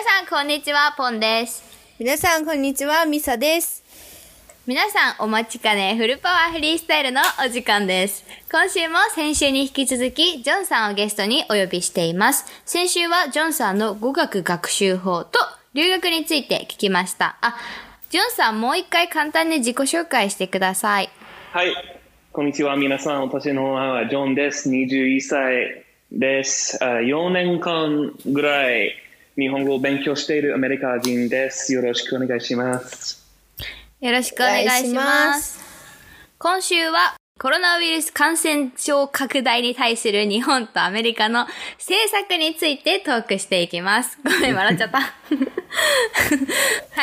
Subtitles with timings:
[0.00, 1.62] 皆さん、こんにちは、ポンです。
[1.98, 3.04] 皆さん、こんにちは。
[3.04, 3.84] ミサです。
[4.66, 8.24] 皆さん、お待ちかね、フルパワーフリースタイルのお時間です。
[8.50, 12.46] 今週も先週に引き続き、ジョンさんをゲストにお呼びしています。
[12.64, 15.38] 先週はジョンさんの語学学習法と
[15.74, 17.36] 留学について聞きました。
[17.42, 17.58] あ、
[18.08, 21.10] ジョンさん、もう一回簡単に自己紹介してください。
[21.52, 21.74] はい、
[22.32, 23.24] こんにちは、皆さん。
[23.24, 24.70] 私の名前はジョンです。
[24.70, 26.82] 21歳です。
[26.82, 28.94] あ4年間ぐらい
[29.40, 31.72] 日本語を勉強しているアメリカ人です。
[31.72, 33.26] よろしくお願いします。
[33.98, 34.94] よろしくお願いします。
[34.94, 35.58] ます
[36.36, 41.46] 今週はコロナウイルス感染症拡大に対する日本とアメリカの
[41.78, 44.18] 政策についてトークしていきます。
[44.22, 45.00] ごめん、笑っちゃった。
[45.00, 45.08] は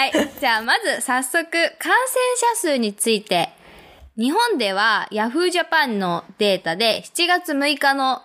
[0.06, 0.12] い。
[0.40, 1.72] じゃあ、まず早速、感染
[2.54, 3.50] 者数について。
[4.16, 8.22] 日本では Yahoo Japan のデータで7月6日の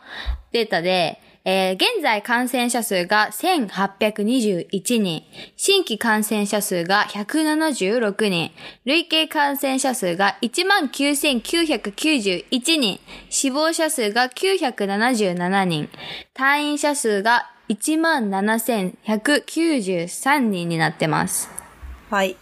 [0.52, 5.24] データで、えー現在感染者数が1821人、
[5.56, 8.52] 新規感染者数が176人、
[8.84, 15.88] 累計感染者数が19,991人、死亡者数が977人、
[16.34, 21.50] 退院者数が17,193人になってます。
[22.10, 22.36] はい。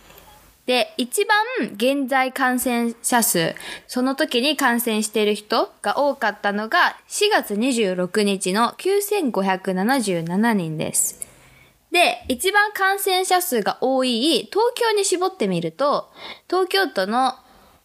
[0.71, 1.37] で、一番
[1.73, 3.57] 現在感染者数、
[3.89, 11.27] その時に感染している人が多かったのが4月26日の9577人です。
[11.91, 16.09] で、一番感染者数が多い東京に絞ってみると、
[16.49, 17.35] 東京都の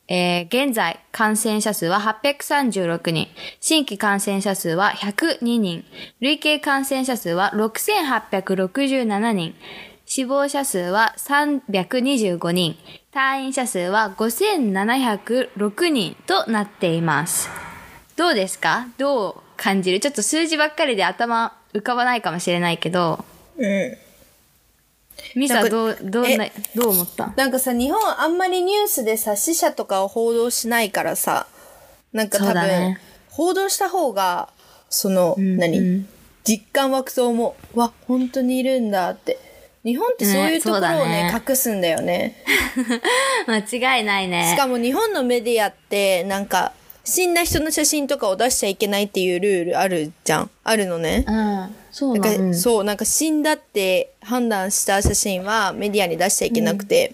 [0.08, 3.28] えー現在感染者数は836人、
[3.62, 5.84] 新規感染者数は102人、
[6.20, 9.56] 累計感染者数は6867人、
[10.06, 12.78] 死亡者数は325人、
[13.12, 17.50] 退院者数は5706人となっています。
[18.16, 18.88] どうですか？
[18.98, 20.00] どう感じる？
[20.00, 23.26] ちょっと数字ばっかりで頭浮かばないかもしれないけど、
[23.58, 23.98] うん。
[25.36, 27.34] ミサどう、どうなえ、どう思った？
[27.36, 31.48] なんかさ、日本あんまりニュースでさ、死者とかを報道しないからさ、
[32.14, 33.00] なんか多分、だね
[33.32, 34.50] 報道した方が、
[34.90, 36.08] その、何、うん
[36.48, 37.80] 実感湧くと思う。
[37.80, 39.40] わ、本当にいるんだって。
[39.86, 42.44] 日本ってそういうところをねね、だ隠すんだよね。
[43.46, 44.52] 間違いないね。
[44.52, 46.74] しかも日本のメディアって、なんか、
[47.04, 50.50] 死んだ人の写真とかを出しちゃいけないっていうルールあるじゃん。
[50.64, 51.24] あるのね。
[51.28, 51.76] うん。
[51.92, 52.54] そうなんかなの。
[52.56, 57.14] そう、なんか死んだって判断した写真はメディアに出しちゃいけなくて、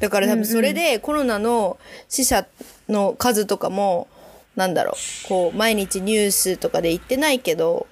[0.00, 1.78] だから多分それでコロナの
[2.08, 2.44] 死者
[2.88, 4.08] の数とかも、
[4.56, 7.86] なんだろう、こう、毎日ニュースとかで言ってないけど、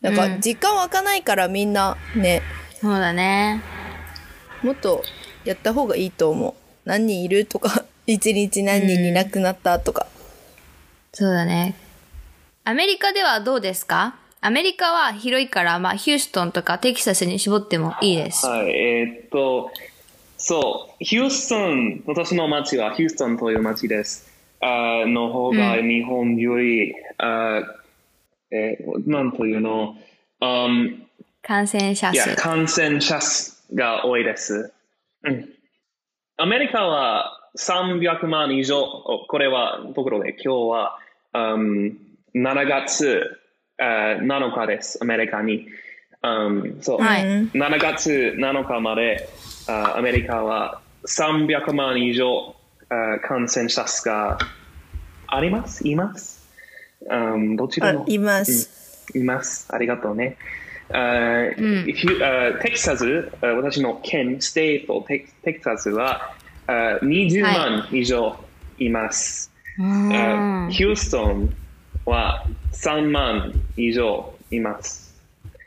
[0.00, 2.40] なんか実感湧かないからみんなね、
[2.84, 3.62] そうだね。
[4.62, 5.02] もっと
[5.46, 6.54] やった方がいいと思う。
[6.84, 10.06] 何人いるとか、 一日何人に亡くなったとか。
[11.14, 11.74] そうだね。
[12.64, 14.16] アメリカではどうですか？
[14.42, 18.46] アメリカは広いから、まあ、ヒューストンとかテキサスに絞ってもいいです。
[18.46, 19.70] はい、えーっと、
[20.36, 24.30] そう、ヒューストン、私の町はヒューストンという町です。
[24.60, 27.62] あの方が日本より、あ
[28.50, 29.96] えーなんというの、
[30.42, 31.03] um,
[31.46, 32.36] 感染者いや、数。
[32.36, 34.72] 感染者数が多いです。
[35.24, 35.48] うん。
[36.38, 40.98] アメリカは300万以上、おこれはところで今日は、
[41.34, 41.94] um,
[42.34, 43.38] 7月、
[43.78, 43.84] あ
[44.20, 45.68] 7日です、アメリカに。
[46.22, 49.28] Um, そう、はい7月7日まで
[49.68, 52.56] あアメリカは300万以上
[52.88, 54.38] あ感染者数が
[55.26, 55.86] あります？
[55.86, 56.48] います、
[57.10, 59.06] um, どちらのあいます。
[59.14, 59.68] います。
[59.70, 60.38] ありがとうね。
[60.90, 66.34] あヒュあテキサス、あ私の県、ステート、テテキサスは
[66.66, 68.36] あ20万以上
[68.78, 69.50] います。
[69.78, 71.54] うんあヒューストン
[72.04, 75.14] は3万以上います。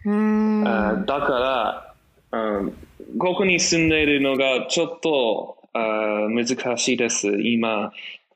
[0.05, 0.67] うん。
[0.67, 1.93] あだか
[2.31, 2.73] ら、うん、
[3.17, 7.91] ここに住んでいるのがちょっとあ難しいです、今。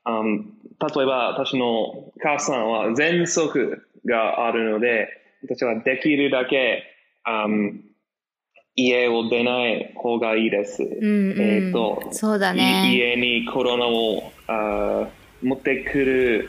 [0.06, 6.84] うん例えば、私の母さんは喘息があるので、私はできるだけ、
[7.26, 7.84] うん
[8.74, 10.82] 家を出ない方がいいです。
[10.82, 12.90] うんうんえーとそうだいね。
[12.94, 15.08] 家にコロナをあ
[15.42, 16.48] 持ってくる、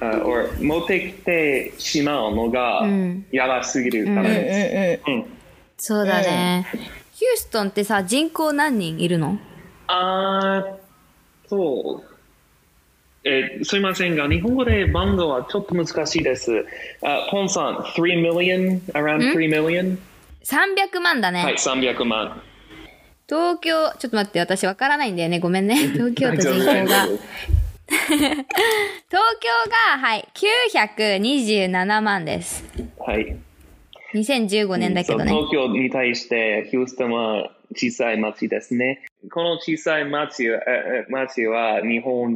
[0.00, 0.22] あ
[0.60, 5.10] 持ってきてしまうのがうんやばすぎるからです。
[5.10, 5.14] うん。
[5.14, 5.26] うん
[5.76, 6.66] そうだね。
[7.14, 9.36] ヒューストンってさ、人口何人いるの？
[9.88, 12.09] あーそう。
[13.24, 16.64] えーすいませんが、日本語で番号はちょっと難しいです。
[17.02, 18.80] あポンさん、3 million?
[18.92, 19.98] around 3 million?
[20.44, 21.44] 300万だね。
[21.44, 22.42] はい、300万。
[23.28, 25.38] 東京、ちょっと待って、私わからないんだよね。
[25.38, 25.76] ごめんね。
[25.92, 27.06] 東京都人口が。
[27.06, 27.18] 東
[29.38, 32.64] 京が、はい、927万です。
[32.98, 33.36] はい。
[34.14, 35.30] 2015年だけどね。
[35.30, 39.06] 東京に対してヒューストンは小さい町ですね。
[39.32, 40.48] この小さい町
[41.08, 42.34] 町は日本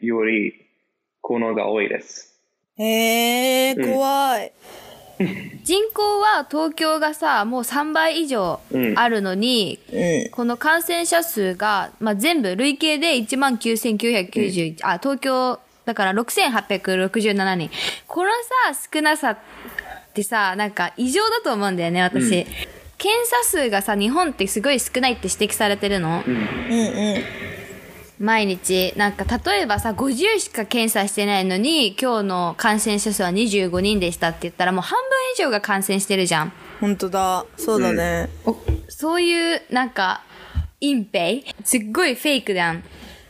[0.00, 0.66] より
[1.20, 2.40] このが多いです。
[2.76, 4.52] へえ、怖い。
[5.62, 8.60] 人口は東京がさ、もう3倍以上
[8.96, 10.30] あるのに、うん。
[10.30, 17.70] この感染者数が、まあ、全部累計で19,991、あ、東京、だから6,867人。
[18.06, 18.30] この
[18.72, 19.38] さ、少なさっ
[20.14, 22.46] てさ、なんか異常だと思うんだよね、私。
[23.02, 26.22] 検査数がさ、日本ってすごい少ないって指摘されてるの？
[26.24, 27.22] うんうん。
[28.20, 28.94] 毎日。
[28.96, 36.52] なんか、例えばさ、50しか検査してないのに、今日の感染者数は25人でしたって言ったら、もう半分以上が感染してるじゃん。
[36.80, 37.44] 本当だ。
[37.56, 38.28] そうだね。
[38.46, 38.56] お
[38.88, 40.22] そういう、なんか、
[40.80, 42.84] 隠蔽すっごいフェイクじゃん。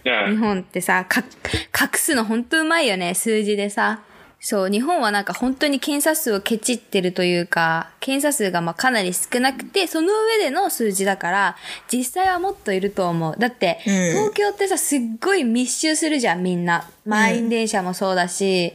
[0.05, 4.03] 日.本ってさ、か、隠すの本当うまいよね、数字でさ。
[4.45, 11.57] そう、日本はなんか本当に検査数をケチってるというか、検査数がまあかなり少なくて、その上での数字だから、
[11.93, 13.37] 実際はもっといると思う。
[13.39, 13.93] だって、うん。
[14.11, 16.91] 東京ってさ、すっごい密集するじゃん、みんな。
[17.05, 18.73] 満員電車もそうだし、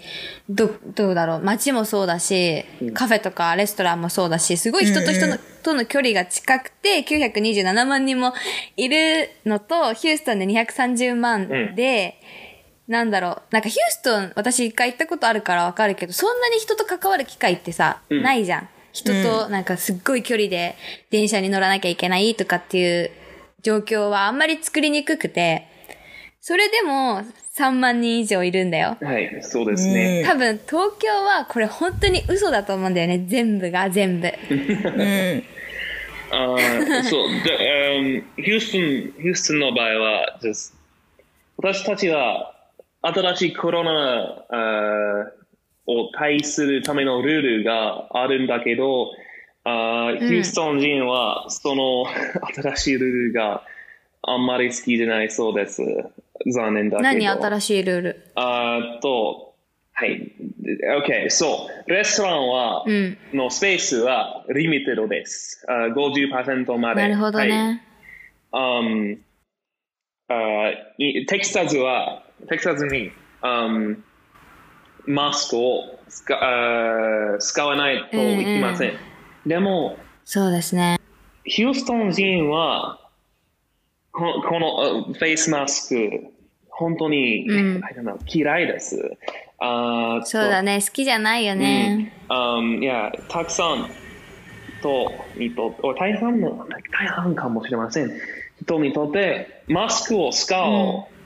[0.50, 2.64] ど、どうだろう、街もそうだし、
[2.94, 8.34] カフェとかレストランもそうだし、すごい人と人の、との距離が近くて、927万人も
[8.78, 12.22] いるのと、ヒューストンで230万で、
[12.88, 18.70] なんだろう、なんかヒューストン、私一回行ったことあるからわかるけど、そんなに人と関わる機会ってさ、ないじゃん。
[18.94, 20.76] 人となんかすっごい距離で
[21.12, 23.12] 電車に乗らなきゃいけないとかっていう
[23.62, 25.68] 状況はあんまり作りにくくて、
[26.40, 27.24] それでも
[27.58, 28.98] 3万人以上いるんだよ。
[29.02, 30.24] はい、そうですね。
[30.26, 33.26] 多分東京はこれ本当に嘘だと思うんだよね。
[33.28, 34.28] 全部が全部。
[34.50, 35.44] うん。
[36.30, 37.58] あーそう、で、
[38.00, 40.40] um, ヒューストン、ヒューストンの場合は、
[41.58, 42.57] 私たちは
[43.02, 44.46] 新しいコロナ
[45.86, 49.12] を対するためのルールがあるんだけど、
[49.64, 52.06] あーヒューストン人はその
[52.56, 53.64] 新しいルールが
[54.22, 55.82] あんまり好きじゃないそうです。
[56.46, 57.10] 残念だけど。
[57.10, 58.32] 何新しいルール？
[58.36, 59.56] あと、
[59.94, 60.32] はい。
[61.02, 61.90] OK、そう。
[61.92, 65.66] レストランは、うんのスペースはリミテッドです。
[65.68, 67.02] あー50%まで。
[67.02, 67.84] なるほどね。
[68.52, 68.84] はい。
[68.84, 69.18] um,
[70.30, 70.72] あ
[71.28, 73.12] テキサスは、テキサスに、
[73.42, 73.98] um,
[75.06, 78.94] マスクを使あー使わないといけません。
[79.46, 81.00] でも、そうですね。
[81.46, 83.00] ヒューストン人は、
[84.12, 86.34] ここのあフェイスマスク、
[86.70, 89.18] 本当に、うん I don't know 嫌いです。
[89.60, 90.82] あーそうだね。
[90.82, 92.14] 好きじゃないよね。
[92.30, 93.90] うん、いや、たくさん
[94.82, 98.12] と、にとお大半の、大半かもしれません。
[98.62, 101.17] 人にとって、マスクを使う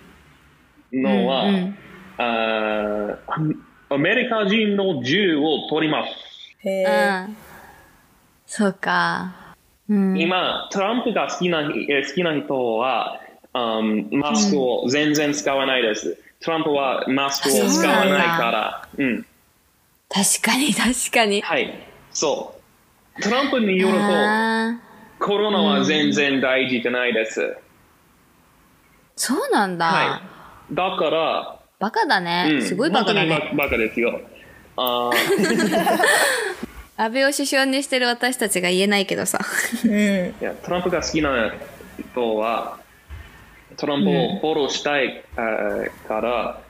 [0.93, 1.77] のは、うんうん
[2.17, 3.55] あー
[3.89, 6.13] アメリカ人の銃を取ります。
[6.59, 7.21] へうえ。
[7.23, 7.35] ん。
[8.45, 9.33] そうか。
[9.89, 10.17] うん。
[10.17, 13.19] 今、トランプが好きなえ好きな人は、
[13.53, 16.17] um マスクを全然使わないです。
[16.39, 18.87] トランプはマスクを使わないから。
[18.97, 19.25] うん。
[20.07, 21.41] 確かに確かに。
[21.41, 21.87] はい。
[22.11, 22.55] そ
[23.17, 23.21] う。
[23.21, 23.97] トランプによる
[25.19, 27.57] と、コロナは全然大事じゃないです。
[29.17, 29.85] そうなんだ。
[29.85, 30.40] はい。
[30.71, 32.49] だから、バカだね。
[32.51, 33.51] うんすごいバカだね。
[33.51, 34.21] にババカですよ。
[34.77, 35.99] あー
[36.97, 39.39] 安倍を首相にしてる私たちが言えないけどさ。
[39.85, 39.91] うん。
[39.91, 41.53] いやトランプが好きな
[42.11, 42.77] 人は、
[43.77, 46.61] トランプをフォローしたい、あーから、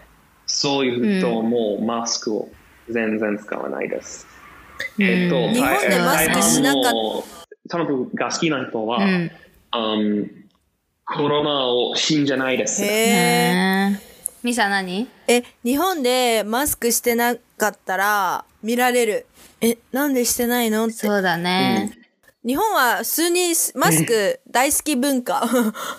[0.46, 2.50] そういう人もマスクを
[2.90, 4.26] 全然使わないです。
[5.00, 7.24] えっと、うん日本でマスクしなかっ大半の
[7.70, 9.32] トランプが好きな人は、うん。
[11.10, 12.84] うんコロナを信じないです。
[12.84, 14.00] へえ。
[14.44, 15.08] ミサ何？
[15.28, 19.26] え、日本でマスクしてなかったら見られる。
[19.60, 20.86] え、なんでしてないの？
[20.86, 20.94] って。
[20.94, 21.98] そうだね。
[22.46, 25.48] 日本は普通にマスク大好き文化。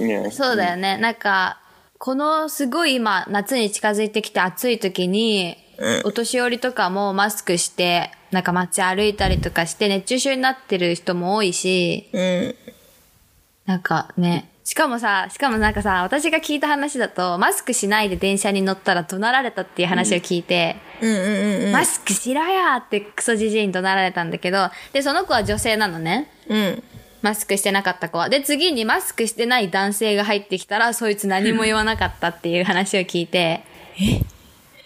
[0.00, 0.97] ね そうだよね。
[0.99, 1.61] なんか、
[1.99, 5.56] このすごい今、夏に近づいてきて暑い時に、
[6.04, 12.54] お年寄りとかもマスクして、なんか街歩いたりとかして熱中症になってる人も多いし、うん。
[13.66, 21.73] なんかね、しかもさ、しかもなんかさ、私が聞いた話だと、マスクしないで電車に乗ったら怒鳴られたっていう話を聞いて、うんうんうんうん。
[21.73, 26.31] マスクしろやーってクソじじいに怒鳴られたんだけど、で、その子は女性なのね。
[26.49, 26.83] うん。
[27.23, 28.28] マスクしてなかった子は。
[28.28, 33.64] で、次にマスクしてない男性が入ってきたら、そいつ何も言わなかったっていう話を聞いて、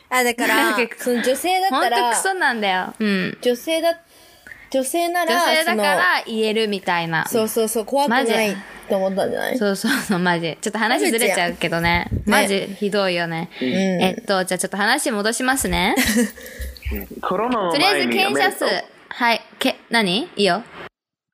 [0.09, 2.95] あ、だからその女性だほんとったら、クソなんだよ。
[2.99, 3.39] うん。
[3.43, 3.99] 女性だ、
[4.71, 7.27] 女性なら、女性だかそのら言えるみたいな。
[7.27, 8.57] そうそうそう、怖くなマジい
[8.89, 9.59] と思ったんじゃない？
[9.59, 10.59] そうそうそう、マジ。
[10.61, 12.09] ちょっと話ずれちゃうけどね。
[12.27, 13.49] マジひどいよね。
[13.61, 15.95] えっと、じゃあちょっと話戻しますね。
[17.21, 18.85] コロナのとりあえず前に検査数アメリ。
[19.09, 19.41] はい。
[19.59, 20.19] け、何？
[20.23, 20.63] いいよ。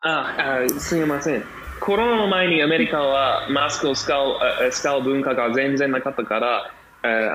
[0.00, 1.44] ああ、すみません。
[1.80, 6.70] コロナの前にアメリカはマスクを使うあ使う文化が全然なかったから、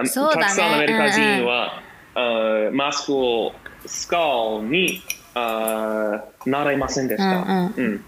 [0.02, 1.82] あそうだねたくさんアメリカ人は、
[2.16, 3.54] あマスクを
[3.86, 5.02] 使うに
[5.38, 7.26] あ習いませんでした。
[7.26, 8.06] うんうん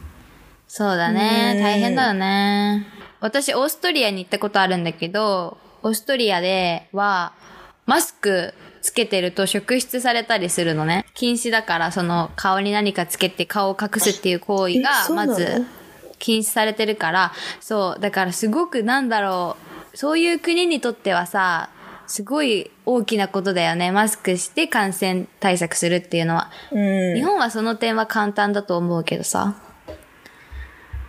[0.67, 1.53] そうだね。
[1.55, 2.85] うん大変だよね。
[3.19, 7.33] 私、オーストリアに行ったことあるんだけど、オーストリアでは、
[7.87, 11.05] マスクつけてると職質されたりするのね。
[11.15, 15.65] 禁止だから、その顔に何かつけて顔を隠すっていう行為えが、まず、
[16.19, 19.57] 禁止されてるから、そう、だからすごくなんだろ
[19.93, 21.69] う、そういう国にとってはさ、
[22.09, 23.91] すごい大きなことだよね。
[23.91, 26.51] マスクして感染対策するっていうのは。
[26.71, 27.15] うん。
[27.15, 29.55] 日本はその点は簡単だと思うけどさ。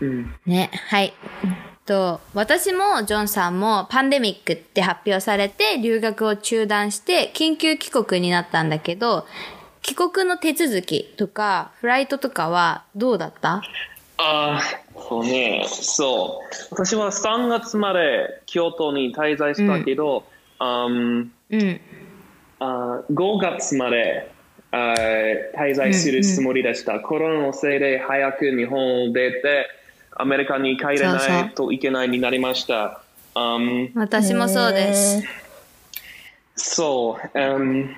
[0.00, 1.12] うんね、はい。
[1.86, 9.26] と、私もジョンさんもパンデミックって発表されて留学を中断して緊急帰国になったんだけど、
[9.82, 13.62] 帰国の手続きとかフライトとかはどうだった？
[14.18, 14.60] あ
[15.08, 16.74] そうね、そう。
[16.74, 20.24] 私は3月まで京都に滞在したけど、あん
[20.60, 21.80] うん。
[22.60, 24.30] あ5月まで
[24.70, 24.76] あ
[25.56, 29.66] 滞在するつもりでした、コロナのせいで早く日本を出て、
[30.16, 33.02] アメリカに帰れないといけないになりました。
[33.34, 35.24] あん私もそうです。
[36.56, 37.96] そう、うん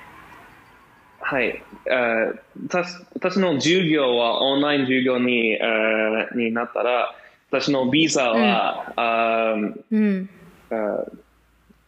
[1.18, 1.62] はい。
[1.90, 2.32] あ
[2.68, 7.14] 私私の授業はオンライン授業にあになったら、
[7.50, 9.54] 私のビザは、あ
[9.90, 10.28] うん。
[10.70, 11.04] あ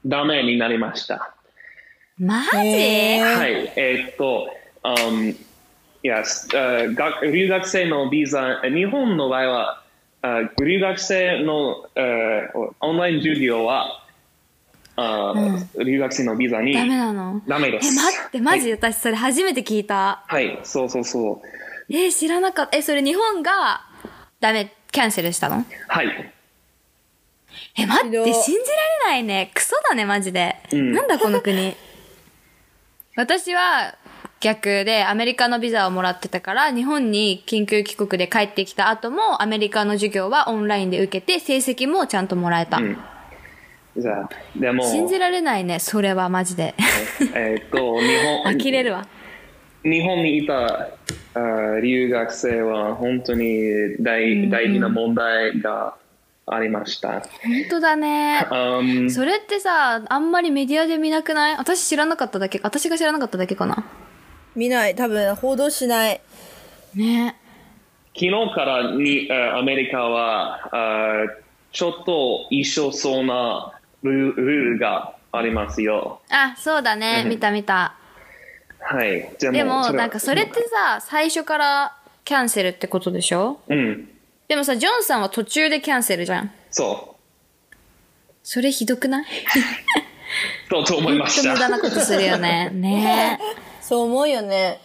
[0.04, 1.34] ダメになりました。
[2.18, 3.72] マジ、へーはい。
[3.76, 4.48] えーっと、
[4.82, 5.36] um, い
[6.02, 9.82] や、すあ学留学生のビザ、日本の場合は、
[10.22, 12.00] あ留学生のあ
[12.80, 14.04] オンライン授業は、
[14.96, 15.34] あ
[15.82, 17.42] 留学生のビザにダメなの？
[17.46, 17.96] え、ダメです。
[17.96, 20.22] 待って、マジ、私それ初めて聞いた。
[20.26, 21.46] はい、そうそうそう。
[21.90, 22.76] えー知らなかった。
[22.76, 23.80] え、それ日本が
[24.40, 25.64] ダメ、キャンセルしたの？
[25.88, 26.33] はい。
[27.76, 29.50] え、待って、信じられないね。
[29.54, 30.56] クソだね、マジで。
[30.72, 31.74] うんなんだこの国。
[33.16, 33.94] 私は
[34.40, 42.78] 逆でアメリカのビザをもらってたから、日本に緊急帰国で帰ってきた後もアメリカの授業はオンラインで受けて、成績もちゃんともらえた。
[42.78, 42.98] うん。
[43.96, 46.74] じゃあ、でも、信じられないね、それはマジで。
[47.34, 48.06] えーっと、日
[48.44, 49.06] 本、 呆れるわ。
[49.84, 50.90] 日本にいた
[51.34, 53.60] あ留学生は本当に
[54.00, 55.96] 大,、大事な問題が
[56.46, 57.20] ありました。
[57.20, 57.22] 本
[57.70, 58.46] 当だね。
[58.50, 61.56] Um, それってさ、あんまりメディアで見なくない？
[61.56, 63.84] 私知らなかっただけ、私が知らなかっただけかな。
[64.54, 64.94] 見ない。
[64.94, 66.20] 多分、報道しない。
[66.94, 67.36] ね
[68.14, 71.26] 昨日からにあアメリカはあ
[71.72, 73.72] ちょっと一緒そうな
[74.04, 76.20] ルルールがありますよ。
[76.30, 77.22] あ、そうだね。
[77.24, 77.96] うん見た見た。
[78.78, 79.28] はい。
[79.40, 83.60] ででも、れはなんかそれってさ、最初からキャンセルってことでしょ？
[83.66, 84.08] うん。
[84.48, 86.50] でもさ、ジョンさんは途中でキャンセルじゃん。
[86.70, 87.16] そ。
[88.42, 89.24] それひどくない？
[89.24, 89.26] う
[90.68, 91.76] とと思いましちょっと無駄た。
[91.76, 92.70] なことするよね。
[92.70, 93.40] ね
[93.80, 94.80] そう思うよね。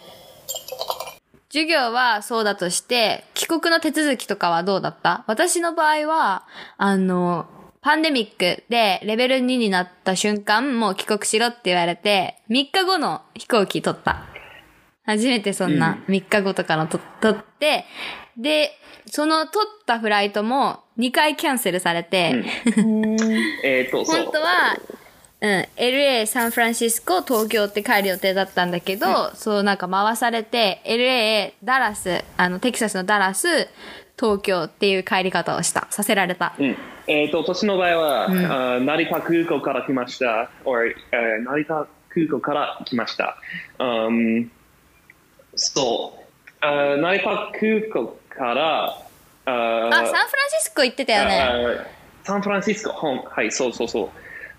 [1.50, 5.24] 授業はそうだとして、帰国の手続きとかはどうだった？
[5.26, 6.46] 私の場合は、
[6.78, 7.46] あの、
[7.82, 14.26] パンデミックでレベル2になった瞬間、もう帰国しろって言われて、3日後の飛行機取った。
[15.04, 17.84] 初めてそんな3日後とかのと取って、
[18.40, 18.72] で、
[19.06, 22.44] その取ったフライトも2回キャンセルされて、
[23.64, 24.24] えっと、そう。
[24.24, 24.76] 本当は、
[25.40, 33.46] うん、LA、サンフランシスコ、東京って帰る予定だったんだけど、そうなんか回されて、LA、ダラス、あの、テキサスのダラス、
[34.18, 35.86] 東京っていう帰り方をした。
[35.90, 36.54] させられた。
[36.58, 40.48] うんえっと、私の場合は、あ成田空港から来ました。
[40.64, 43.36] or えー成田空港から来ました。
[43.78, 44.48] Um,
[45.56, 46.14] そ
[46.62, 46.64] う。
[46.64, 48.84] あ成田空港から、
[49.46, 51.40] ああ、サンフランシスコ行ってたよね。
[51.40, 51.86] あ
[52.24, 54.08] サンフランシスコ、はい、そうそうそう。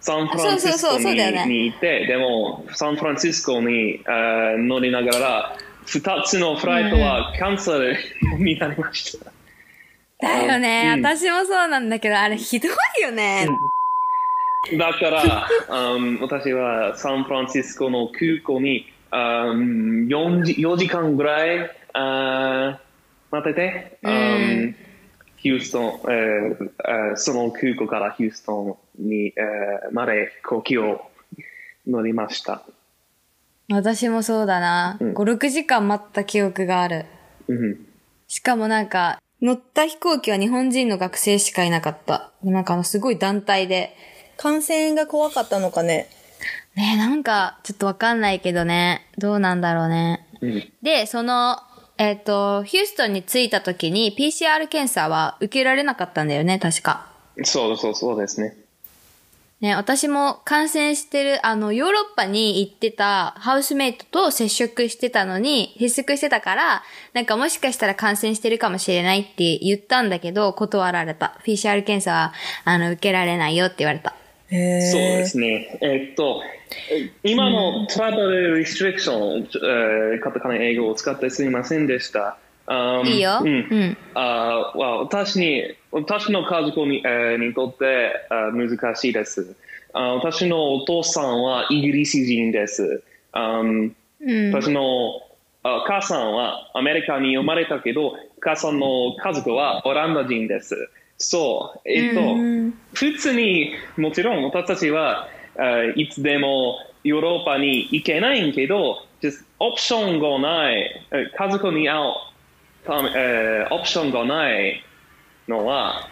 [0.01, 7.97] サンフランシスコにだよねにいて、でも、サンフランシスコにあ乗りながら、二つのフライトはキャンセル
[8.37, 9.31] になりました。
[10.19, 13.47] だよね、うん私もそうなんだけど、あれひどいよね。
[14.77, 22.90] だから、um, 私はサンフランシスコの空港に、um, 4, 時4時間ぐらい、あー
[23.31, 24.75] 待ってて、um,
[25.37, 26.71] ヒューストン、えー
[27.09, 31.01] えーその空港からヒューストンに、えーまで飛行機を
[31.87, 32.63] 乗りました。
[33.71, 34.97] 私もそうだな。
[34.99, 37.05] うん5、6時間待った記憶がある。
[37.47, 37.87] うん
[38.27, 42.31] しかもなんか、乗った飛行機は日本人の学生しかいなかった。
[42.43, 43.93] なんかあの、すごい団体で。
[44.37, 46.07] 感染が怖かったのかね。
[46.75, 49.05] ねなんか、ちょっとわかんないけどね。
[49.17, 50.27] どうなんだろうね。
[50.39, 51.57] うんで、その、
[52.01, 57.05] えっ、と、ヒューストンに着いた時に PCR 検査は受けられなかったんだよね、確か。
[57.43, 58.57] そうそうそうですね。
[59.59, 71.39] ね、私も感染してる、あの、ヨーロッパに行ってたハウスメイトと接触してたのに、接触してたから、なんかもしかしたら感染してるかもしれないって言ったんだけど、断られた。
[71.45, 72.33] PCR 検査は、
[72.65, 74.15] あの、受けられないよって言われた。
[74.51, 75.77] そうですね。
[75.81, 76.41] えっと、
[77.23, 79.47] 今のトラベルリストリクション、
[80.13, 82.37] えーカタカナ英語を使ってすみませんでした。
[82.67, 83.39] あいいよ。
[83.41, 83.97] ううんん。
[84.13, 89.55] あわ私に、私の家族に,、えーにとってあ難しいです
[89.93, 90.15] あ。
[90.15, 93.03] 私のお父さんはイギリス人です。
[93.31, 93.95] あうん。
[94.53, 95.21] 私の
[95.63, 100.89] あ母さんはアメリカに生まれたけど、母さんの家族はオランダ人です。
[101.21, 101.89] そう。
[101.89, 102.35] えっと、
[102.93, 108.97] 普通にもちろん私たちはあいつでもヨーロッパに行けないんけど、
[109.59, 112.13] オプションがない、え家族に会う
[112.85, 114.83] ため、えーオプションがない
[115.47, 116.09] のは、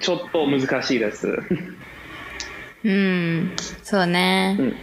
[0.00, 1.28] ちょっと難しいです。
[2.84, 3.56] うん。
[3.82, 4.56] そうね。
[4.60, 4.76] うん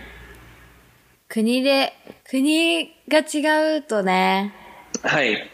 [1.33, 1.93] 国で、
[2.29, 4.53] 国が違うとね。
[5.01, 5.52] はい。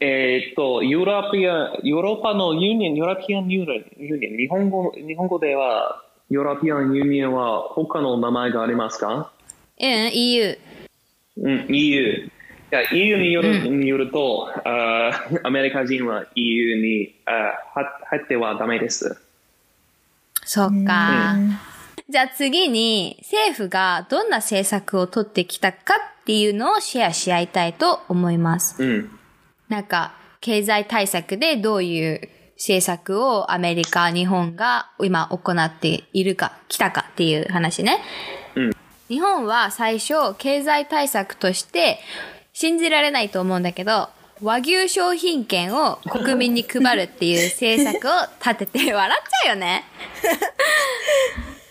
[0.00, 9.30] えーっと、ヨーロピア、ヨーロッパの Union、European Union、日本語、日本語では、 European Union は他の名前がありますか？
[9.78, 10.58] うん、EU。
[11.36, 12.30] うん、EU。
[12.92, 17.52] EU による,、によるとあー、アメリカ人は EU にあ
[18.06, 19.20] 入ってはダメです。
[20.44, 21.34] そっか。
[22.08, 28.82] じゃあ次に政府がどんな政策を取ってきたかっていうのをシェアし合いたいと思います。
[28.82, 29.10] うん。
[29.70, 37.98] なんか、経済対策でどういう政策をアメリカ、日本が今行っているか、来たかっていう話ね。
[38.56, 38.70] うん
[39.08, 41.98] 日本は最初、経済対策として、
[42.52, 44.08] 信じられないと思うんだけど、
[44.40, 49.84] 和牛商品券を国民に配るっていう政策を立てて笑っちゃうよね。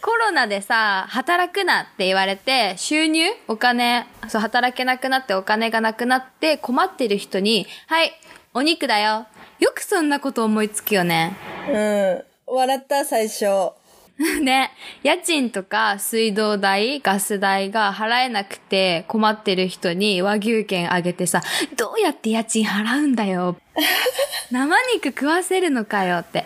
[0.02, 8.12] コロナでさ、働くなって言われて、収入お金、そう、働けなくなってお金がなくなって困ってる人に、はい、
[8.54, 9.28] お肉だよ。
[9.60, 11.36] よくそんなこと思いつくよね。
[11.70, 12.56] うん。
[12.56, 13.79] 笑った、最初。
[14.44, 21.42] ね、家賃とか水道代、ガス代が払えなくて困ってる人に和牛券あげてさ、
[21.78, 23.56] どうやって家賃払うんだよ。
[24.52, 26.46] 生肉食わせるのかよって。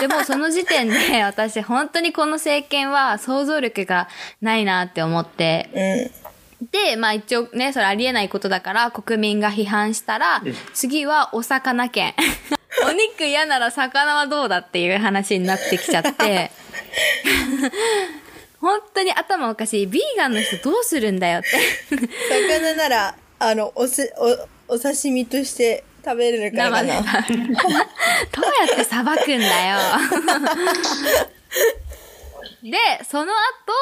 [0.00, 4.08] でもその時点で 私本当にこの政権は想像力が
[4.40, 6.10] ないなって思って。
[6.70, 10.42] で、まあ一応ね、それありえないことだから国民が批判したら、
[10.74, 12.14] 次はお魚券。
[12.86, 16.50] お肉嫌なら魚はどうだっていう話になってきちゃって。
[18.60, 19.86] 本当に頭おかしい。
[19.86, 21.48] ビーガンの人どうするんだよって。
[22.48, 24.12] 魚なら、あの、おす、
[24.68, 27.36] お、お刺身として食べれるから生かで。
[27.36, 27.46] な。
[27.50, 27.62] どう
[28.68, 29.78] やってさばくんだよ。
[32.62, 32.78] で、
[33.10, 33.32] その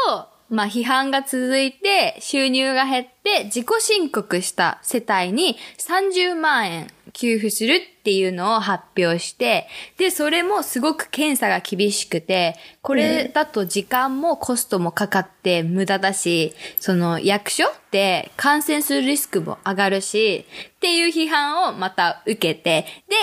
[0.08, 9.66] 後、まあ批判が続いて収入が減って自己申告した世帯に30万円給付するっていうのを発表して、
[9.98, 23.16] で、それもすごく検査が厳しくて、これだと時間もコストもかかって無駄だし、その役所って感染するリスクも上がるし、っていう批判をまた受けて、で、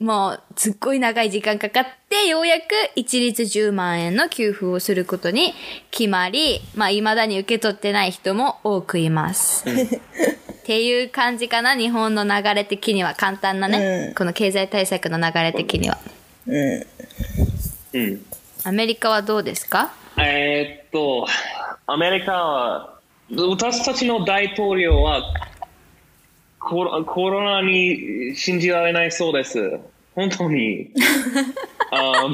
[0.00, 2.64] もう、すっごい長い時間かかって、ようやく
[2.96, 5.52] 一律10万円の給付をすることに
[5.90, 9.68] 決まり、まあ、未だに受け取ってない人も多くいます。
[9.68, 9.74] っ
[10.64, 13.14] ていう感じかな、日本の流れ的には。
[13.14, 15.98] 簡単なね、うんこの経済対策の流れ的には。
[16.46, 16.86] うん。
[17.92, 18.24] うん。
[18.64, 19.92] アメリカはどうですか？
[20.18, 21.26] えーっと、
[21.86, 22.98] アメリカは、
[23.30, 25.22] 私たちの大統領は
[26.60, 29.80] コロコロナに信じられないそうです。
[30.14, 30.90] 本当に。
[31.90, 32.28] あ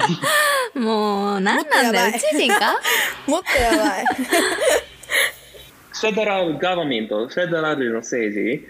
[0.74, 2.78] もう、なんなんだよ、人か
[3.26, 4.04] もっとやばい。
[5.92, 8.66] Federal government、 federal の政治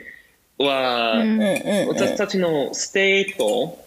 [0.59, 1.89] は、うんうん。
[1.89, 3.79] 私たちの state を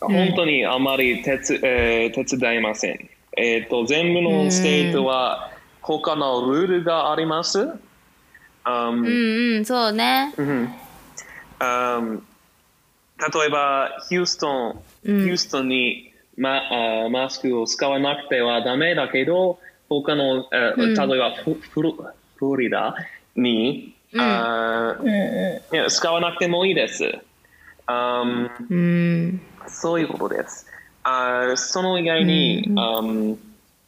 [0.00, 3.10] 本当にあまり手つ、えー手伝いません。
[3.36, 5.50] えっ、と、全部の state は
[5.82, 7.68] 他のルールがあります。
[8.70, 10.32] Um, うんうん、そうね。
[10.36, 10.68] うん。
[11.58, 12.22] um,
[13.18, 22.94] 例えば、ヒューストン、ヒューストンにマあマスクを使わなくてはダメだけど、他の、えー例えばフフロフロリダ
[23.36, 27.04] に、あーいや使わなくてもいいです。
[27.86, 29.40] Um, うん。
[29.68, 30.66] そういうことです。
[31.02, 33.36] あーその以外に、um,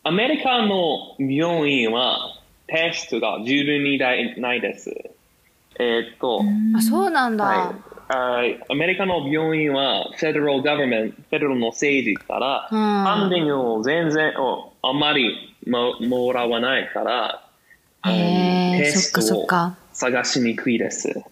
[0.02, 2.41] アメリカの病院は
[2.72, 4.90] テストが十分にないないです。
[5.78, 6.42] えーっと、
[6.76, 7.44] あ、そうなんだ。
[7.44, 17.42] はいあアメリカの病院は、フェデラルガバメント、フェデラルの政治から、ファンディングを全然、おあまりももらわないから、
[18.02, 21.22] あのへーテストをそっかそっか探しにくいです。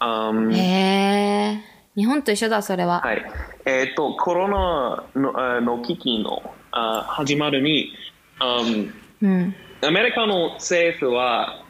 [0.00, 1.60] Um, へえ。
[1.94, 3.02] 日本と一緒だ、それは。
[3.02, 3.24] はい。
[3.64, 7.92] えっ、と、コロナのあの危機のあ始まるに、
[8.40, 9.54] um, うん。
[9.86, 11.62] アメリカの政府は、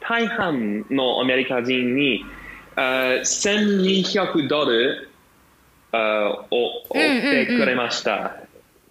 [0.00, 2.22] 大半のアメリカ人に、
[2.76, 2.80] あ
[3.22, 5.08] 1200ドル
[5.92, 8.36] あを送ってくれました。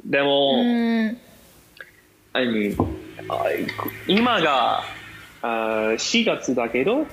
[0.03, 1.17] でも、うん。
[2.33, 2.75] Mean
[3.29, 3.43] あ
[4.07, 4.83] 今が
[5.43, 5.47] あ
[5.97, 7.05] 4月だけど、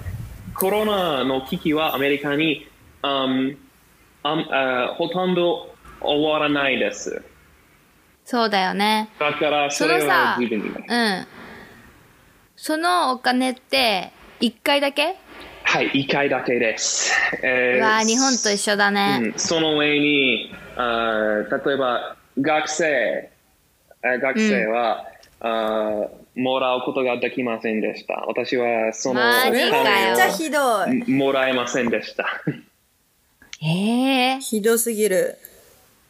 [0.55, 2.67] コロナの危機はアメリカに、
[3.03, 3.57] um,
[4.23, 7.23] あんあほとんど終わらないです。
[8.31, 9.09] そうだよね。
[9.19, 10.69] だからそれそのさは自分に。
[10.69, 11.27] うん。
[12.55, 15.17] そのお金って、一回だけ？
[15.65, 17.13] はい、1回だけです。
[17.43, 19.19] えーうわー日本と一緒だね。
[19.21, 23.31] うんその上に、あー例えば学生、
[24.05, 25.07] あ学生は、
[25.41, 28.15] あーもらうことができませんでした。
[28.29, 31.03] 私はそのマジかよめっちゃひどい。
[31.03, 32.29] 金をもらえませんでした。
[33.61, 35.37] ええひどすぎる。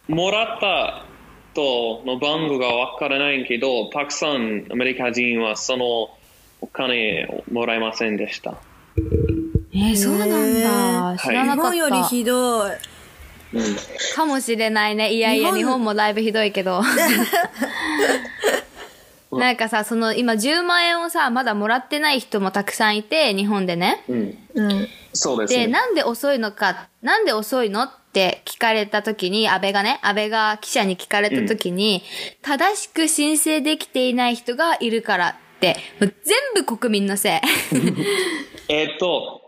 [0.07, 1.07] もらった
[1.55, 6.11] との番号がわからないけど、たくさんアメリカ人はその
[6.61, 8.59] お金をもらえませんでした。
[9.73, 11.23] えー、そうなんだ。
[11.23, 11.63] 知ら日なかった。
[11.63, 12.71] 本よりひどい。
[13.53, 13.77] うん
[14.15, 15.13] かもしれないね。
[15.13, 16.83] いやいや、日本もだいぶひどいけど。
[19.33, 24.03] なんかさ、その今10万円をさ、まだもらってない人もたくさんいて、日本でね。
[24.09, 24.69] うん、うん。
[24.69, 25.67] で、そうですね。
[25.69, 32.03] なんで遅いのか、なんで遅いのって聞かれた時に、安倍がね、安倍が記者に聞かれた時に、
[32.43, 37.41] 正しく申請できていない人がいるからって、もう全部国民のせい。
[38.69, 39.41] えーっと、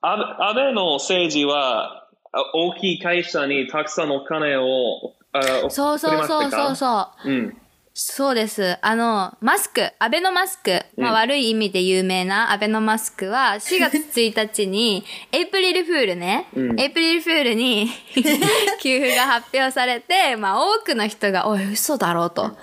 [0.00, 6.76] 安倍の政治は、あ大きい会社にたくさんお金を、あそうそうそうそうう。
[6.76, 7.30] そう。
[7.30, 7.56] うん。
[8.00, 8.78] そうです。
[8.80, 17.90] あの、マスク、アベノマスク、まあ、うん悪い意味で有名なアベノマスクは、4月 1日に、エイプリルフールね、うんエイプリルフールに
[18.80, 22.56] 給付が発表されて、まあ、多くの人が、おい、嘘だろうと。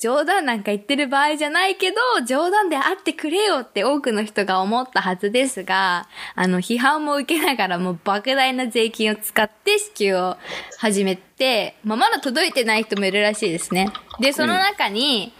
[0.00, 10.36] 冗談なんか言ってる場合じゃないけど、冗談であってくれよって多くの人が思ったはずですが、あの、批判も受けながらもう莫大な税金を使って支給を
[10.78, 13.90] 始めて、まあ、まだ届いてない人もいるらしいですね。
[14.20, 15.32] で、その中に、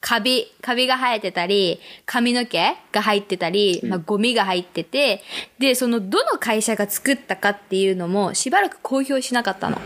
[0.00, 5.22] カビ、カビが生えてたり、髪の毛が入ってたり、まあ、ゴミが入ってて、
[5.58, 9.80] で、そのどの会社が作ったかっていうのもしばらく公表しなかったの。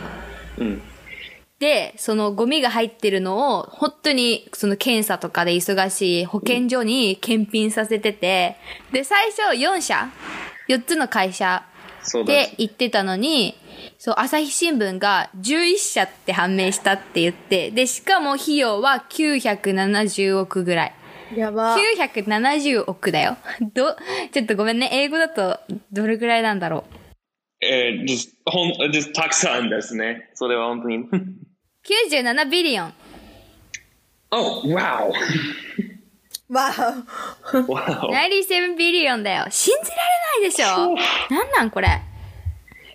[0.59, 0.83] うん。
[1.61, 8.57] で、そのゴミが入ってるのを、本当にその検査とかで忙しい保健所に検品させてて、
[8.93, 10.09] で、最初4社
[10.69, 11.63] ?4 つの会社
[12.15, 12.25] で。
[12.25, 13.55] です言ってたのに、
[13.99, 20.95] そう、朝日新聞が11社って判明したって言って、で、しかも費用は970億ぐらい。
[21.37, 21.77] やば。
[21.77, 23.37] 970億だよ。
[23.75, 23.97] ど、
[24.33, 24.89] ちょっとごめんね。
[24.93, 25.61] 英語だと
[25.93, 27.01] どれぐらいなんだろう。
[27.61, 30.31] えー、just ほん just たくさんですね。
[30.33, 31.05] それは本当に。
[31.85, 32.93] 97ビリオン。
[34.31, 35.11] oh, wow!
[36.51, 36.71] わ
[37.53, 38.11] wow!
[38.11, 39.47] 97 ビリオンだよ。
[39.51, 40.03] 信じられ
[40.43, 41.89] ないでしょなんなんこれ。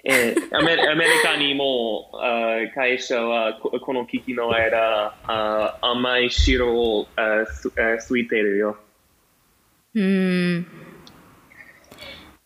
[0.08, 8.78] えーアメ アメリカにもあー会社はここの危機の間あー甘い汁をあーすあー吸いてるよ。
[9.96, 10.68] うーん。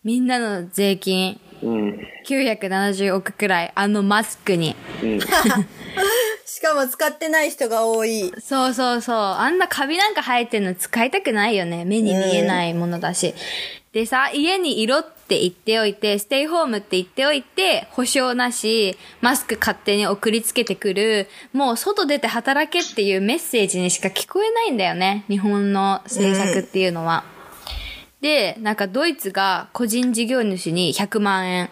[0.03, 2.07] みんなの税金、うん。
[2.25, 4.75] 970億くらい、あのマスクに。
[5.03, 5.19] うん。
[6.45, 8.33] しかも使ってない人が多い。
[8.41, 9.15] そうそうそう。
[9.15, 11.85] あんなカビなんか生えてるの使いたくないよね。
[11.85, 13.33] 目に見えないものだし。
[13.91, 25.25] でさ、家にいろって言っておいて、ステイホームって言っておいて、保証なし、マスク勝手に送りつけてくる、もう外出て働けっていうメッセージにしか聞こえないんだよね。
[25.27, 27.23] 日本の政策っていうのは。
[28.21, 31.69] で、なんかドイツが個人事業主に100万円。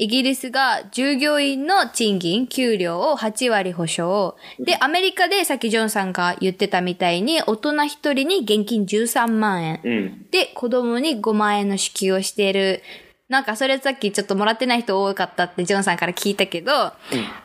[0.00, 4.34] イギリスが従業員の賃金、給料を8割保証。
[4.58, 9.80] で、アメリカでさっきジョンさんが言ってたみたいに、大人1人に現金13万円。
[9.84, 10.26] うん。
[10.30, 12.82] で、子供に5万円の支給をしている。
[13.28, 16.72] なんかそれさっきちょっともらってない人多かったってジョンさんから聞いたけど、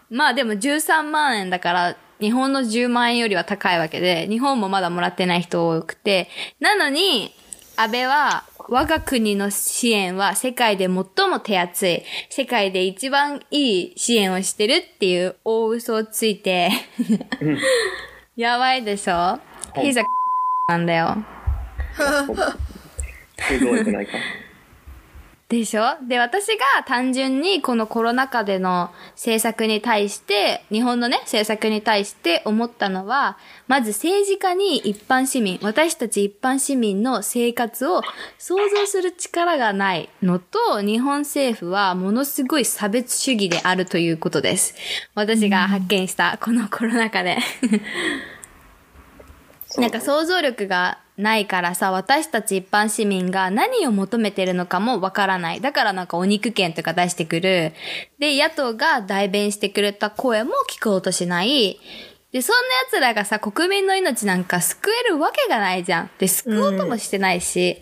[0.10, 6.30] まあでも13万円だから、日本の10万円よりは高いわけで、日本もまだもらってない人多くて、
[6.62, 7.36] なのに、
[7.78, 10.94] 安倍は、我が国の支援は世界で最
[11.30, 16.70] も手厚い、世界で一番いい支援をしてるっていう大嘘をついて、
[18.38, 19.40] やばいでしょ
[19.76, 20.04] ?He's a
[20.70, 21.18] なんだよ。
[23.56, 24.14] いくないか。
[25.48, 25.84] でしょ？
[26.08, 26.56] で、私が
[26.88, 38.02] 単純にこのコロナ禍での政策に対して、日本のね、政策に対して思ったのは、まず政治家に一般市民、私たち一般市民の生活を
[38.40, 44.74] 想像する力がないのと、日本政府はものすごい差別主義であるということです。
[45.14, 47.38] 私が発見したこのコロナ禍で。
[49.78, 55.62] なんか想像力がないからさ、私たち一般市民が何を求めてるのかもわからない。
[55.62, 57.74] だからなんかお肉券とか出してくる。
[58.20, 61.80] で、野党が代弁してくれた声も聞こうとしない。
[62.34, 66.10] で、そんな奴らがさ、国民の命なんか救えるわけがないじゃん。
[66.20, 67.78] で、救おうともしてないし。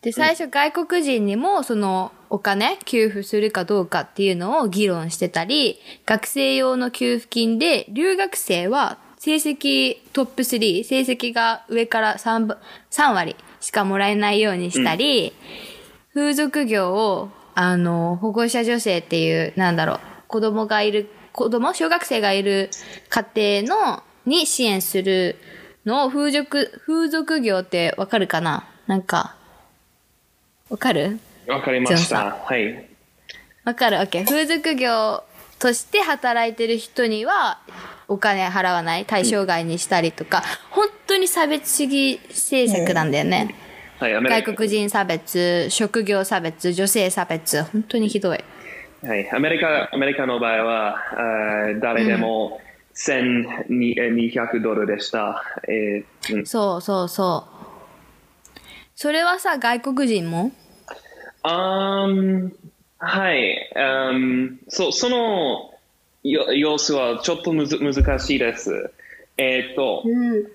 [0.00, 12.58] で、最初外国人にもそのお金給付するかどうかっていうのを議論してたり、学生用の給付金で留学生は成績トップ3、成績が上から 3, ば
[12.90, 15.32] 3割しかもらえないようにしたり、
[16.12, 22.68] 風俗業を、あの、保護者女性っていう、なんだろう、子供がいる、子供小学生がいる
[23.08, 25.36] 家庭の、に支援する
[25.86, 28.68] のを風俗、風俗業ってわかるかな？
[28.86, 29.36] なんか、
[30.68, 31.18] わかる？
[31.48, 32.36] わかりました。
[32.44, 32.90] はい。
[33.64, 34.26] わかる ?OK。
[34.26, 35.24] 風俗業
[35.58, 37.58] として働いてる人には
[38.08, 43.54] お金払わない対象外にしたりとか、本当に差別主義政策なんだよね。
[43.98, 48.44] はい、外国人差別、職業差別、女性差別、本当にひどい。
[49.06, 52.60] はい、アメリカアメリカの場合は、あー誰でも
[52.94, 55.42] 1200ドルでした。
[55.68, 58.60] えーうんそうそうそう。
[58.94, 60.52] それはさ、外国人も？
[61.42, 62.50] あー
[62.98, 65.73] はい、あーそそのよ
[66.24, 68.90] 様子はちょっとむず難しいです。
[69.36, 70.02] えっ、と、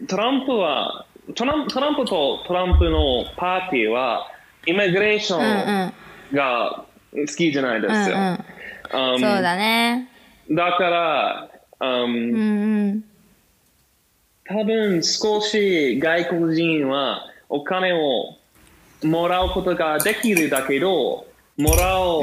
[0.08, 1.06] トランプは
[1.36, 4.28] トラン、トランプとトランプのパーティーは、
[4.66, 5.94] イミグレーショうんン
[6.36, 8.18] が好きじゃないですよ。
[8.18, 9.14] うんうん。
[9.14, 10.10] うんそうだね。
[10.50, 11.50] だから、
[11.82, 13.04] うんうんうん。
[14.46, 18.36] 多分少し外国人はお金を
[19.04, 21.28] もらうことができるだけど、
[21.58, 22.22] もらう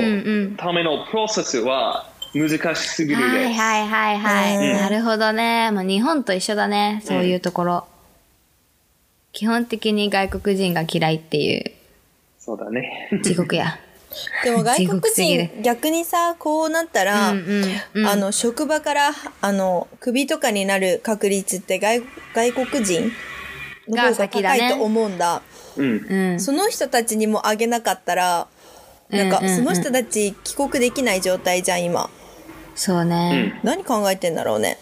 [0.57, 3.23] ためのプロセスは難しすぎる。
[3.23, 4.75] はいはいはいはい。
[4.75, 5.71] なるほどね。
[5.71, 7.03] もう日本と一緒だね。
[7.05, 7.87] そういうところ。
[9.33, 11.73] 基本的に外国人が嫌いっていう
[12.39, 13.11] そうだね。
[13.23, 13.79] 地獄や。
[14.45, 22.03] でも外地国人、逆にさ、こうなったら、うんうんうんあの、職場から、あの、首とかになる確率って外
[22.35, 23.13] 外国人
[23.89, 25.43] の方が高いと思うんだ。
[25.77, 26.07] うん。
[26.09, 26.41] うん。
[26.41, 28.47] その人たちにもあげなかったら、
[29.11, 32.09] なんか、うんうんうんその人たち帰国できない状態じゃん、今。
[32.77, 33.59] そうね。
[33.65, 34.79] 何考えてんだろうね。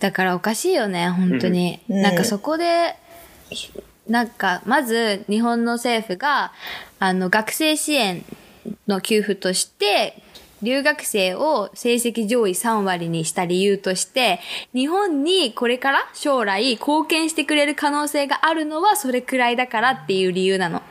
[0.00, 1.80] だからおかしいよね、本当に。
[1.88, 2.96] うんなんかそこで、
[4.06, 6.52] なんか、まず日本の政府が、
[6.98, 8.24] あの、学生支援
[8.86, 10.22] の給付として、
[10.62, 14.40] 留学生を成績上位3割にした理由として、
[14.74, 20.82] 日本にこれから将来貢献してくれる可能性があるのはそれくらいだからっていう理由なの。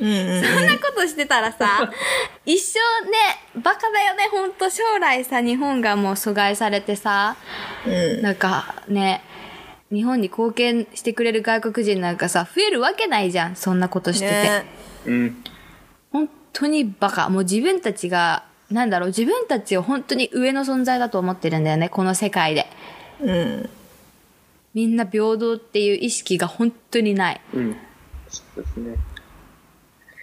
[0.00, 0.42] うんうん。
[0.42, 1.90] そんなことしてたらさ、
[2.46, 2.78] 一生
[3.10, 7.36] ね、バカだよね、ほんと将来さ、日本がもう阻害されてさ、
[7.86, 8.22] うん。
[8.22, 9.22] なんかね、
[9.92, 14.32] 日本に貢献してくれる外国人なんかさ、増えるわけないじゃん、そんなことしてて。
[14.32, 14.64] ね
[15.06, 15.44] うん。
[16.12, 17.28] 本当にバカ。
[17.28, 22.66] もう自分たちが、なんだろう、自分たちを本当に上の存在だと思ってるんだよね、この世界で。
[23.20, 23.70] うん。
[24.72, 27.40] みんな平等っていう意識が本当にない。
[27.52, 27.76] うん。
[28.28, 28.96] そうですね。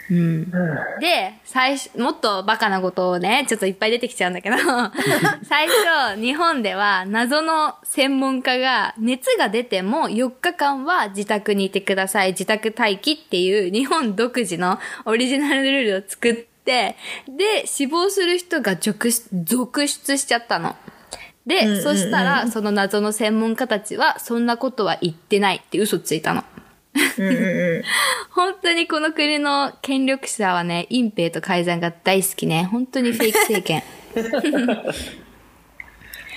[0.10, 0.52] うん。
[1.00, 4.56] で、最初、もっとバカなことをね、ちょっといっぱい出てきちゃうんだけど、
[5.43, 16.96] 最初、日本では謎の専門家が熱が出ても4日間は自宅にいてください、自宅待機っていう日本独自のオリジナルルールを作って、
[17.28, 20.76] で、死亡する人が続出続出しちゃったの。
[21.46, 26.43] で、そしたら、その謎の専門家たちは、そんなことは言ってないって嘘ついたの。
[27.18, 27.84] うんうんうん。
[28.32, 32.68] 本当にこの国の権力者はね、隠蔽と改ざんが大好きね。
[32.72, 33.84] 本当にフェイク政権。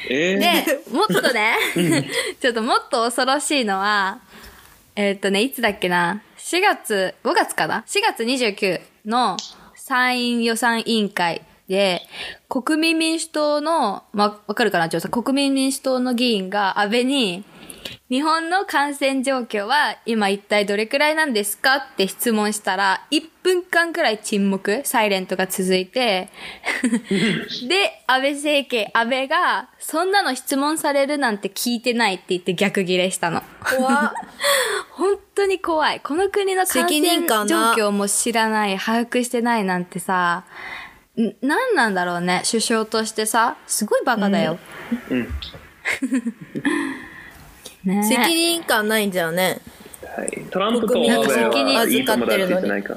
[0.09, 1.57] えー、で、もっとね、
[2.40, 4.20] ちょっともっと恐ろしいのは、
[4.96, 9.37] えーっとね、いつだっけな、4月、5月かな ?4 月29の
[9.75, 12.03] 参院予算委員会で、
[12.49, 14.88] 国民民主党の、ま、わかるかな？
[14.88, 15.09] 調査。
[15.09, 17.44] 国民民主党の議員が安倍に、
[18.11, 26.29] 日本の感染状況は今一体どれくらいなんですかって質問したら、1分間くらい沈黙、サイレントが続いて、
[27.68, 33.42] で、安倍政権、安倍が、そんなの質問されるなんて聞いてないって言って逆ギレしたの。
[33.64, 34.12] 怖っ。
[34.90, 36.01] 本当当に怖い。
[36.01, 40.44] この国の感染状況も知らない、把握してないなんてさ、
[41.16, 44.59] ん何なんだろうね、首相としてさ、すごいバカだよ。
[47.90, 49.61] ね責任感ないんじゃね。
[50.16, 52.96] はい、トランプと国民安倍責任預かってるのにないか。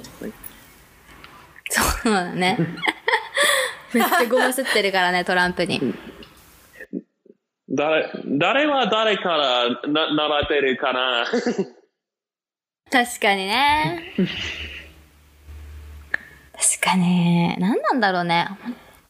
[1.69, 2.57] そうだね。
[3.93, 5.93] めっちゃごますってるからね、トランプに。
[7.69, 11.25] 誰誰は誰からな習ってるかな
[12.91, 14.13] 確かにね。
[14.15, 14.27] 確
[16.81, 17.55] かに。
[17.59, 18.47] 何なんだろうね。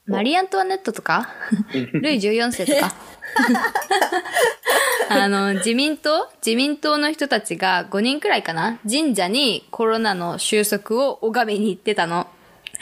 [0.05, 1.29] マリー・アントワネットとか？
[1.73, 2.93] ルイ14世とか？
[5.09, 12.27] あの、自民党自民党の人たちが5人くらいかな神社にコロナの収束を拝みに行ってたの。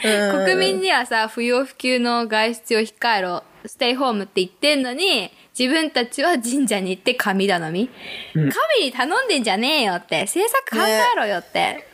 [0.00, 7.88] 国民にはさ、不要不急の外出を控えろ、ステイホームって言ってんのに、自分たちは神社に行って神頼み。
[8.32, 8.50] 神
[8.84, 11.86] に頼んでんじゃねえよって、政策考えろよって。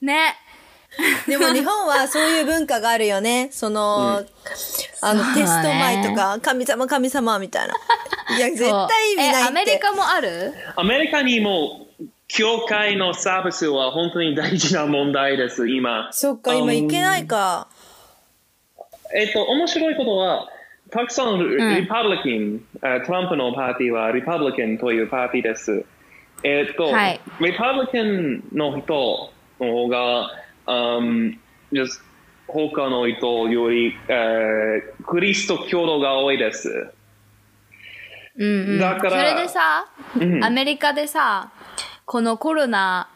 [0.00, 0.36] ね。
[1.28, 3.48] でも日本はそういう文化があるよね。
[3.52, 4.24] その、
[5.00, 7.74] あの、そうねテスト前とか、神様神様みたいな。
[8.36, 9.38] いや、絶対意味ないって。
[9.40, 10.52] え、アメリカもある？
[10.76, 11.86] アメリカにも
[12.28, 16.12] 教会のサービスは本当に大事な問題です、今。
[16.12, 17.68] そっか、今いけないか。
[19.14, 20.48] えっと、面白いことは、
[20.90, 22.18] たくさんリパブリ
[22.80, 25.84] カン、あトランプのパーティーはリパブリカンというパーティーです。
[26.42, 30.30] えっと、はいリパブリカンの人の方が、
[30.66, 31.38] um,
[31.72, 32.00] just
[32.46, 36.68] 他の人より、えークリスト教徒が多いです。
[38.36, 38.78] うんうん。
[38.78, 41.52] だからそれでさ、うんアメリカでさ、
[42.04, 43.08] このコロナ、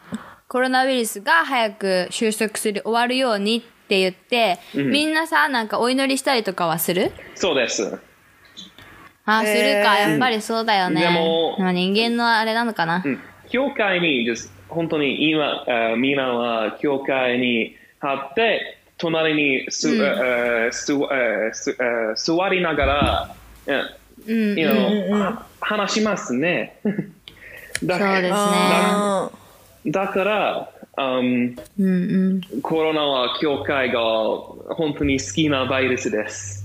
[0.47, 7.11] コロナウイルスが早く収束する、終わるようにって言って、うんみんなさ、なんかお祈りしたりとかはする？
[7.35, 7.99] そうです。
[9.25, 9.97] あ、すへーるか。
[9.97, 11.01] やっぱりそうだよね。
[11.01, 13.01] でもまあ人間のあれなのかな。
[13.03, 21.75] うん教会に just 本当に今、あみんなは教会に貼って、隣にす、うんあす
[22.15, 23.35] 座りながら、
[23.67, 24.57] うん。
[24.57, 26.79] you うん know は話しますね。
[27.83, 29.29] だそうですねあ
[29.85, 32.61] だから、um うんうん。
[32.61, 36.64] コロナは教会が本当に好きなバイルスです。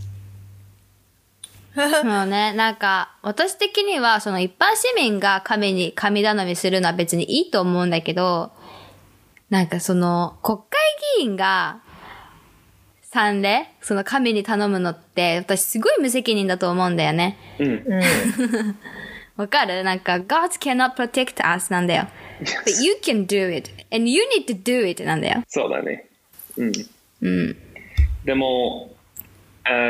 [1.74, 8.50] そうね、なんか、私的には、その一般市民が神に神頼みするのは別にいいと思うんだけど、
[9.50, 10.64] なんかその、国会
[11.18, 11.80] 議員が、
[13.12, 13.66] 参礼？
[13.80, 17.36] その神に頼むのって、私すごい無責任だと思うんだよね。
[17.58, 17.66] うん。
[17.88, 18.74] ー
[19.36, 19.82] わかる？
[19.82, 20.26] なんか、God
[20.60, 22.06] cannot protect us なんだよ。
[22.64, 23.70] But you can do it.
[23.92, 25.42] And you need to do it なんだよ。
[25.48, 26.06] そうだね。
[26.56, 26.72] うん。
[27.22, 27.56] うん。
[28.24, 28.90] でも、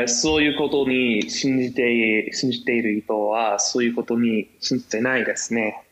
[0.03, 5.83] あそういうことに信じて信じている人はそういうことに信じてないですね。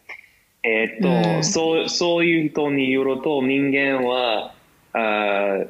[0.64, 4.54] えっと、うんそうそういう人によると人間は
[4.94, 5.66] あ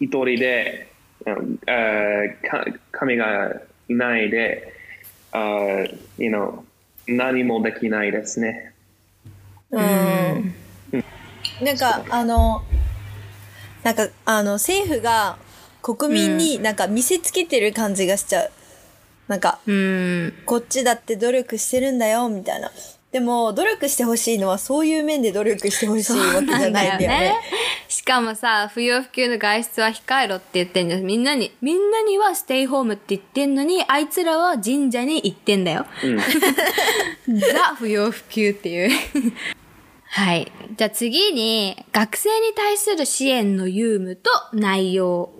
[0.00, 0.88] 一人で
[1.26, 4.72] うんあか神がいないで
[5.32, 5.38] あ
[6.18, 6.64] you know
[7.06, 8.72] 何もできないですね。
[9.70, 10.54] うん。
[11.62, 12.62] なんか、あの、
[13.82, 15.36] なんか、あの、政府が
[15.84, 18.50] 国民になんか見せつけてる感じがしちゃう。
[19.28, 20.32] なんか、うん。
[20.46, 22.72] こっちだって努力してるんだよ、みたいな。
[23.12, 27.34] でも、努力してほしいのはそういう面で努力してほしいわけじゃないんだよね。
[27.86, 31.02] しかもさ、不要不急の外出は控えろって言ってんじゃん。
[31.02, 35.86] みんなに、みんなにはステイホームって言ってんのに、あいつらは神社に行ってんだよ。
[36.02, 36.16] うん、
[37.38, 38.90] ザ不要不急っていう。
[40.06, 40.50] はい。
[40.76, 45.30] じゃあ次に、学生に対する支援の有無と内容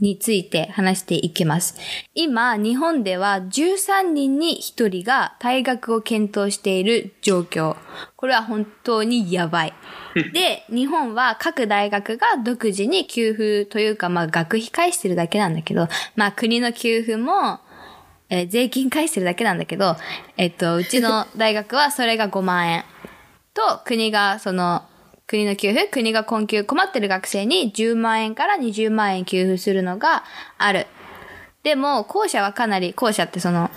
[0.00, 1.76] について話していきます。
[2.14, 7.76] 今、日本では13人に1人が退学を検討している状況。
[8.16, 9.72] これは本当にやばい。
[10.32, 17.60] で、日本は各大学が独自に給付というか、まあ学費返してるだけなんだけど、まあ国の給付も、
[18.28, 19.96] えー税金返してるだけなんだけど、
[20.36, 22.84] えっと、うちの大学はそれが5万円。
[23.54, 24.84] と、国が、その、
[25.30, 30.24] 国の給付、国が困窮、困ってる学生に10万円から20万円給付するのが
[30.58, 30.88] ある。
[31.62, 33.70] でも、校舎はかなり、校舎ってその、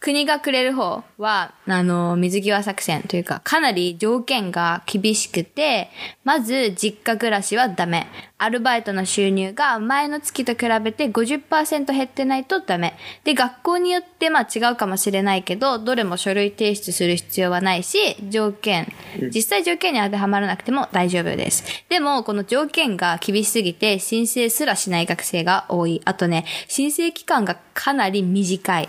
[0.00, 5.90] 国がくれる方は、あの、水際作戦というか、かなり条件が厳しくて、
[6.22, 8.06] まず、実家暮らしはダメ。
[8.40, 12.96] アルバイトの収入が前の月と比べて50%減ってないとダメ。
[13.24, 17.98] で、学校によってまあ違うかもしれないけど、どれも書類提出する必要はないし、
[18.30, 18.86] 条件、
[19.34, 21.64] 実際条件に当てはまらなくても大丈夫です。
[21.88, 26.00] でも、この条件が厳しすぎて、申請すらしない学生が多い。
[26.04, 28.88] あとね、申請期間がかなり短い。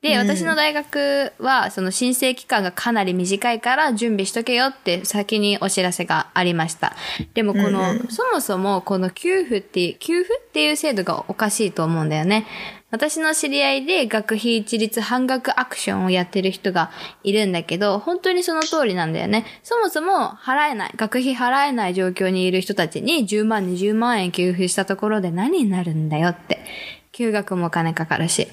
[0.00, 6.94] で、私の大学は、その申請期間がかなり短いから準備しとけよって先にお知らせがありました。
[7.34, 12.46] でもこの、そもそもこの給付っていう、給付っていう制度がおかしいと思うんだよね。
[12.92, 16.90] 私の知り合いで学費一律半額アクションをやってる人が
[17.24, 19.44] いるんだけど、本当にその通りなんだよね。
[19.64, 26.64] そもそも払えない、学費払えない状況にいる人たちに10万、20万円給付したところで何になるんだよって。
[27.10, 28.46] 休学もお金かかるし。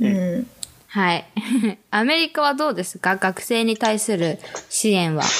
[0.00, 0.46] うん。
[0.94, 1.24] はい。
[1.90, 3.16] アメリカはどうですか？
[3.16, 4.38] 学生に対する
[4.70, 5.24] 支援は。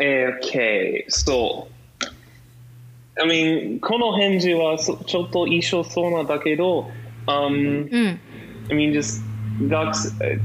[0.00, 1.66] Okay, so,
[3.20, 6.90] I mean, この返事はそちょっと一緒そうなんだけど、
[7.26, 8.20] um, うん。
[8.70, 9.22] I mean, just
[9.68, 10.40] 学生、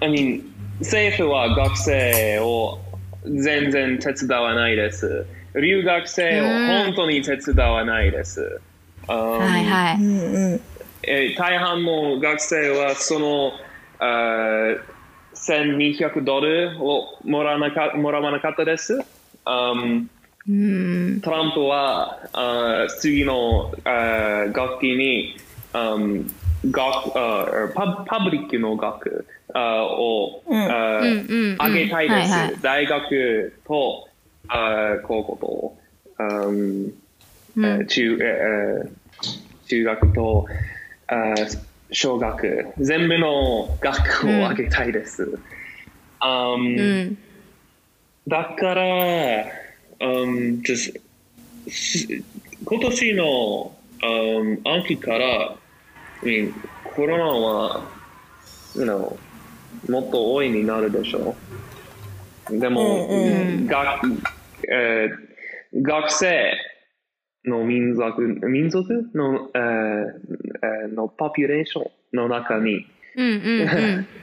[0.00, 0.42] I mean,
[0.78, 2.78] 政府は学生を
[3.24, 5.26] 全然手伝わないです。
[5.60, 6.44] 留学生を
[6.84, 8.60] 本当に手伝わないです。
[9.08, 9.96] Um, はいはい。
[9.96, 10.60] うんうん。
[11.02, 13.52] えー大半の学生はその
[13.98, 14.80] あー
[15.34, 18.98] 1200ドルをもらわなかもらわなかったです。
[19.46, 20.08] Um,
[20.48, 21.20] うん。
[21.20, 25.36] トランプはあー次のあー学期に、
[25.72, 26.30] um,
[26.70, 26.84] 学
[27.16, 32.32] あーパパブリックの学あーを、うんうんうん上げたいです。
[32.32, 34.08] はいはい大学と
[34.48, 35.76] あー高校
[36.18, 36.92] と、um
[37.58, 38.90] えー中えー
[39.66, 40.46] 中学と
[41.08, 41.58] あー
[41.90, 45.38] 小学全部の学校を上げたいです。
[46.20, 47.18] Um, うん。
[48.26, 48.82] だから、
[50.00, 51.00] um, just
[51.68, 52.24] し
[52.64, 55.56] 今年の、um, 秋から、
[56.22, 56.52] I mean,
[56.94, 57.80] コロナは、
[58.76, 59.16] you know,
[59.90, 61.34] もっと多いになるでしょ
[62.50, 62.58] う。
[62.58, 63.08] でも、
[63.66, 64.06] 学
[64.70, 65.28] えー
[65.74, 66.54] 学生
[67.48, 72.86] の民族民族の,、えーえーのポピュレーションの中に、
[73.16, 74.06] うんうんうん。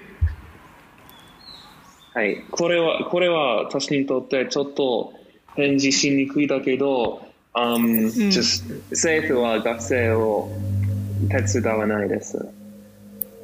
[2.14, 5.14] はい、これは、これは私にとってちょっと
[5.56, 10.50] 返事しにくいだけど、um, just 政府は学生を
[11.30, 12.38] 手伝わないです。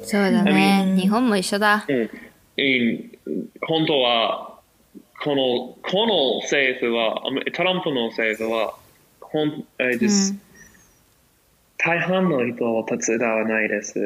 [0.02, 0.94] そうだね。
[0.98, 1.84] 日本も一緒だ。
[1.88, 2.10] うん、うん
[3.66, 4.58] 本当は、
[5.22, 7.22] この、この政府は、
[7.54, 8.74] トランプの政府は、
[9.32, 10.36] ほんえー just
[11.84, 13.98] 大半の人を手伝わないです。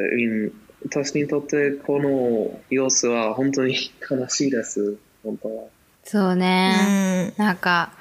[0.84, 3.74] 私にとってこの様子は本当に
[4.10, 4.96] 悲しいです。
[5.22, 5.64] 本当は。
[6.04, 7.34] そうね。
[7.36, 7.92] なんか、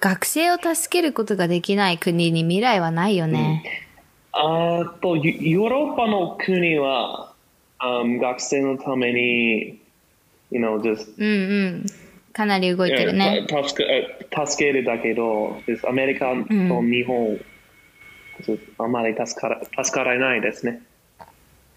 [0.00, 3.86] 学生を助けることができない国に未来はないよね。
[4.32, 7.32] あと、ヨヨーロッパの国は、
[7.80, 9.80] um, 学生のために、
[10.50, 11.86] you know, just うんうん。
[12.32, 13.46] かなり動いてるね。
[13.48, 17.40] た助け助けるだけど、アメリカと日本、
[18.78, 20.82] あまり助から助からないですね。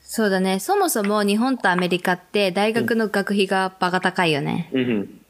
[0.01, 0.59] そうだね。
[0.59, 4.69] そもそも日本とアメリカって大学の学費がバカ高いよね。
[4.71, 5.21] うん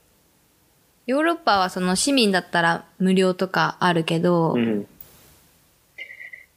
[1.08, 4.88] ヨーロッパはその市民だったら無料とかあるけど、うん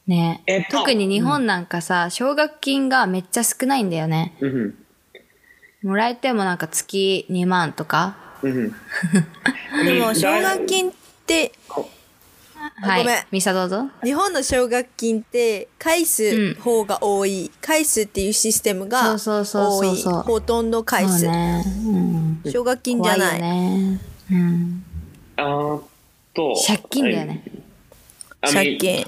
[0.07, 4.37] ねえっと特に日本なんかさ、奨学金がめっちゃ少ないんだよね。
[4.41, 4.75] うん
[5.83, 8.28] もらえてもなんか月2万とか。
[8.43, 8.75] うん
[9.85, 10.93] でも、奨学金っ
[11.27, 11.53] て、
[12.81, 13.03] はい。
[13.03, 13.89] ごめんミサどうぞ。
[14.03, 17.51] 日本の奨学金って返す方が多い。
[17.61, 20.03] 返すっていうシステムがそうそうそう多い。
[20.25, 21.27] ほとんど返す。
[21.27, 21.63] ね。
[21.87, 22.51] うん。
[22.51, 23.41] 奨学金じゃ怖ないい。
[23.41, 24.01] よね。
[24.33, 24.85] うん。
[25.37, 25.79] あ
[26.35, 27.43] と、借金だよね。
[28.43, 28.55] はい。
[28.55, 29.05] 借金。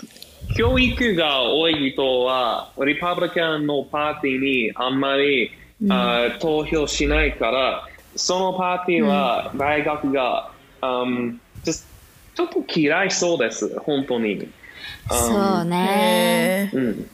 [0.57, 5.51] 教育が多い人は、リパブリカンのパーティーにあんまり、
[5.89, 7.89] あ投票しないから、
[8.21, 10.51] そのパーティーは大学が、
[10.83, 11.87] um, just
[12.35, 14.49] ちょっと嫌いそうです、本当に。
[15.09, 16.71] そうね。
[16.75, 17.11] うん。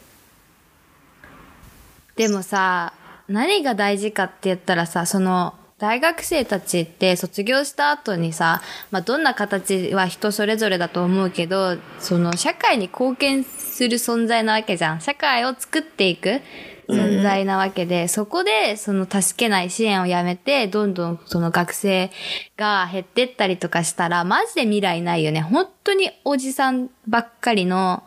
[2.17, 2.93] でもさ、
[3.29, 15.01] 何が大事かって言ったらさ、その、大学生たちって卒業した後にさ、まあ、どんな形は人それぞれだと思うけど、その社会に貢献する存在なわけじゃん。
[15.01, 16.41] 社会を作っていく
[16.89, 22.11] 存在なわけで、そこでその助けない支援をやめて、どんどんその学生
[22.57, 25.41] が減ってったりとかしたら、マジで未来ないよね。
[25.41, 28.05] 本当におじさんばっかりの、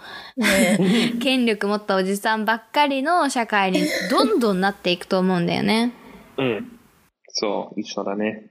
[1.21, 5.93] 権力持ったおじさんばっかりの社会にどんどんなっていくと思うんだよね。
[6.37, 6.79] うん。
[7.27, 8.49] そう、一緒だね。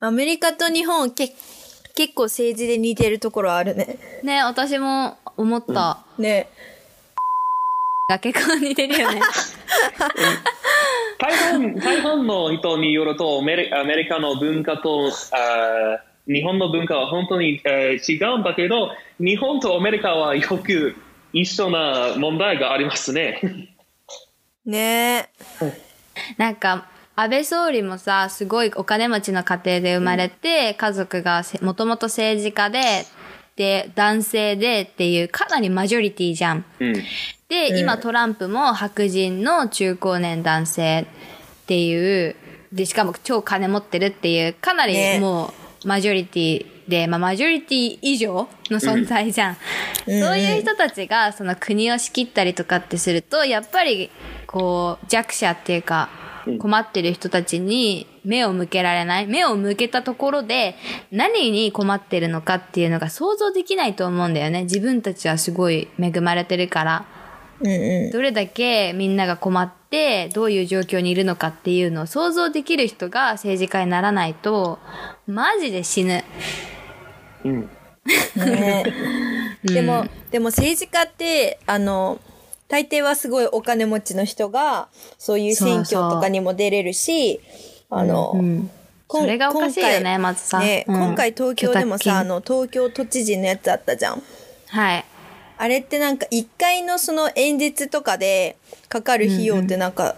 [0.00, 1.34] アメリカと日本け
[1.94, 3.98] 結構政治で似てるところあるね。
[4.22, 6.04] ね、私も思った。
[6.18, 6.48] ね。
[8.08, 9.20] が結構似てるよね。
[11.18, 20.96] 大半大半の人によるとアメリ、アメリカの文化とあー日本の文化は本当に、えー違うんだけど、日本とアメリカはよく
[21.32, 23.40] 一緒な問題がありますね。
[24.64, 25.28] ね
[26.38, 33.04] なんか、安倍総理もさ、すごいお金持ちの家庭で生まれて、家族がせもともと政治家で、
[33.56, 36.64] で、男性でっていう、かなりマジョリティじゃん。
[36.80, 36.94] うん。
[37.48, 42.36] で、今トランプも白人の中高年男性っていう、
[42.72, 45.52] で、しかも超金持ってるっていう、かなりねも
[45.84, 49.50] うマジョリティで、まあマジョリティ以上の存在じゃん。
[49.50, 49.56] うん
[50.06, 54.10] そういう人たちがその国を仕切ったりとかってすると、やっぱり
[54.46, 56.10] こう弱者っていうか、
[56.58, 59.26] 困ってる人たちに目を向けられない。
[59.26, 60.76] 目を向けたところで
[61.10, 64.64] 何に困ってるのかっていうのが想像できないと思うんだよね。
[64.64, 67.04] 自分たちはすごい恵まれてるから。
[67.60, 74.80] うんうどれだけみんなが困ってどういう状況にいるのかっていうのを想像できる人が政治家にならないと
[75.28, 76.24] マジで死ぬ。
[77.44, 77.52] うん。
[77.60, 77.70] ん。
[78.36, 78.84] ね
[79.62, 82.20] でも、でも政治家って、あの、
[82.74, 87.40] 大抵はすごいお金持ちの人が、そういう選挙とかにも出れるし、
[87.88, 88.68] あの、うん。
[89.08, 94.22] それがおかしいよね今回まずさね、うん今回東京でもさ、あの、東京都知事のやつあったじゃん。
[94.70, 95.04] はい。
[95.56, 98.56] あれってなんか一回のその演説とかで
[98.88, 100.16] かかる費用ってなんか、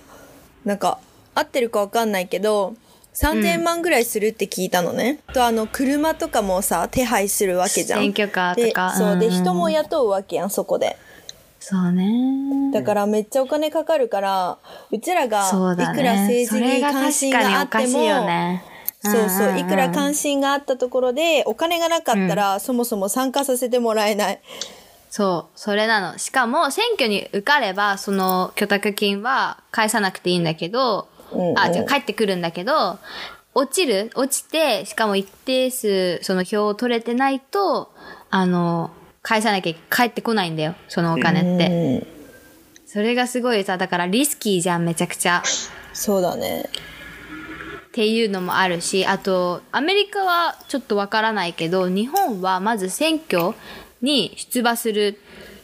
[0.65, 0.99] なんか
[1.35, 2.75] 合ってるかわかんないけど、
[3.13, 5.19] 3000万ぐらいするって聞いたのね。
[5.35, 8.01] とあの車とかもさ、手配するわけじゃん。
[8.01, 9.19] 選挙カーとかでそう。
[9.19, 10.97] で、うんうん人も雇うわけやん、そこで。
[11.59, 12.71] そうね。
[12.73, 14.59] だからめっちゃお金かかるから、
[14.91, 15.49] うちらが。
[15.49, 18.63] いくら政治に関心があっても、ね。
[19.03, 24.41] そうそう、んんんいくら関心があったところで、お金がなかったら、そもそも参加させてもらえない。
[25.11, 26.19] そう、それなの。
[26.19, 32.99] しかも、選挙に受かれば、その許諾金は返さなくていいんだけど、うんうんあ、じゃ帰ってくるんだけど、
[33.55, 34.11] 落ちる？
[34.15, 37.91] 落ちて、しかも一定数、その票を取れてないと、
[38.31, 38.91] あの、
[39.27, 41.67] 返さなきゃ返ってこないんだよ、そのお金って。
[41.67, 42.07] うん、
[42.87, 45.43] それがすごいさ、だからリスキーじゃん、めちゃくちゃ。
[45.93, 46.71] そうだね。
[47.89, 53.53] っていうのもあるし、あと、アメリカはちょっとわからないけど、日本はまず選挙
[54.01, 55.19] に出馬する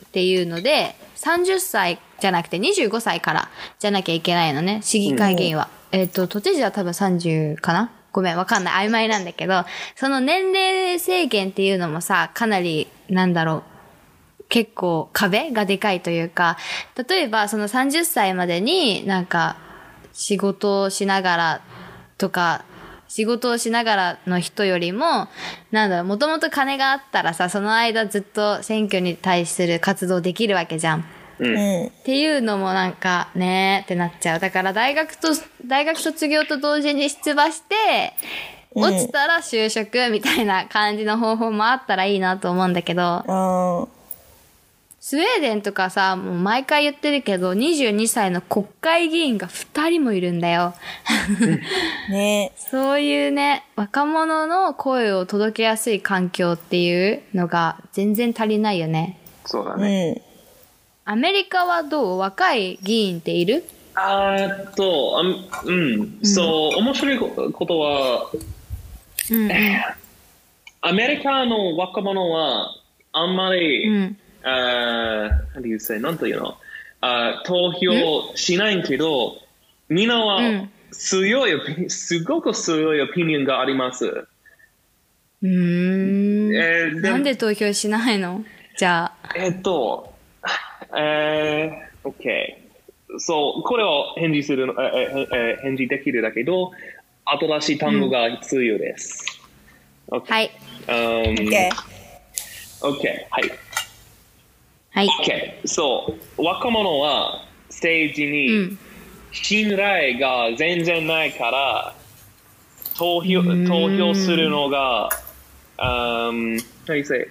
[0.06, 3.48] っていうので、30歳じゃなくて25歳から
[3.78, 5.68] じゃなきゃいけないのね、市議会議員は。
[5.92, 7.92] えっ、と、都知事は多分30かな？
[8.10, 8.88] ごめん、わかんない。
[8.88, 13.62] 曖昧なんだけど、その年齢制限っていうのもさ、かなり、なんだろ
[14.40, 16.56] う、結構壁がでかいというか、
[17.08, 19.56] 例えばその30歳までになんか
[20.12, 21.60] 仕事をしながら
[22.16, 22.64] とか、
[23.08, 25.28] 仕事をしながらの人よりも、
[25.70, 31.04] なんだろう、もともと金があったらさ、その間ずっと選挙に対する活動できるわけじゃん。
[31.38, 31.86] うん。
[31.88, 34.40] っていうのもなんかねーってなっちゃう。
[34.40, 35.28] だから大学と、
[35.66, 38.14] 大学卒業と同時に出馬して、
[38.74, 43.88] 落ちたら就職みたいな感じの方法もあったらいいなと思うんだけど、あー
[45.04, 50.74] スウェーデンとかさ、もう毎回言ってるけど、22歳の国会議員が2人もいるんだよ。
[52.08, 59.18] ね そういうね、若者の声を届けやすい環境っていうのが全然足りないよね。
[59.44, 60.12] そうだうね。
[60.12, 60.20] ん。
[61.04, 62.18] アメリカはどう？
[62.18, 63.64] 若い議員っている？
[63.96, 68.30] あーっと、あんうん、そう、面白いことは、
[69.30, 69.50] うん。
[70.80, 72.74] アメリカの若者は、
[73.12, 74.16] あんまり、うん。
[74.44, 75.28] あ
[76.00, 76.56] なんというの？
[77.00, 79.36] あー投票しないけど、
[79.88, 84.06] みんなうはん強い、すごく強いオピニオンがあります。
[84.06, 86.54] うーん。
[86.54, 88.44] えーでなんで投票しないの？
[88.76, 89.28] じゃあ。
[89.36, 90.12] えっと、
[90.96, 93.18] えー、OK。
[93.18, 96.72] そう、これを返事するの、えーえー返事できるだけど、
[97.24, 99.40] 新しい単語が必要です。
[100.08, 100.30] OK。
[100.30, 100.50] はい。
[100.86, 101.70] Um, OK。
[102.80, 103.26] OK。
[103.30, 103.50] はい。
[104.90, 105.08] はい。
[105.24, 105.66] OK。
[105.66, 108.78] そう、若者は政治うにん。
[109.32, 111.94] 信頼が全然ないから、
[112.96, 115.08] 投票投票するのが、
[115.78, 117.28] um, how do you say?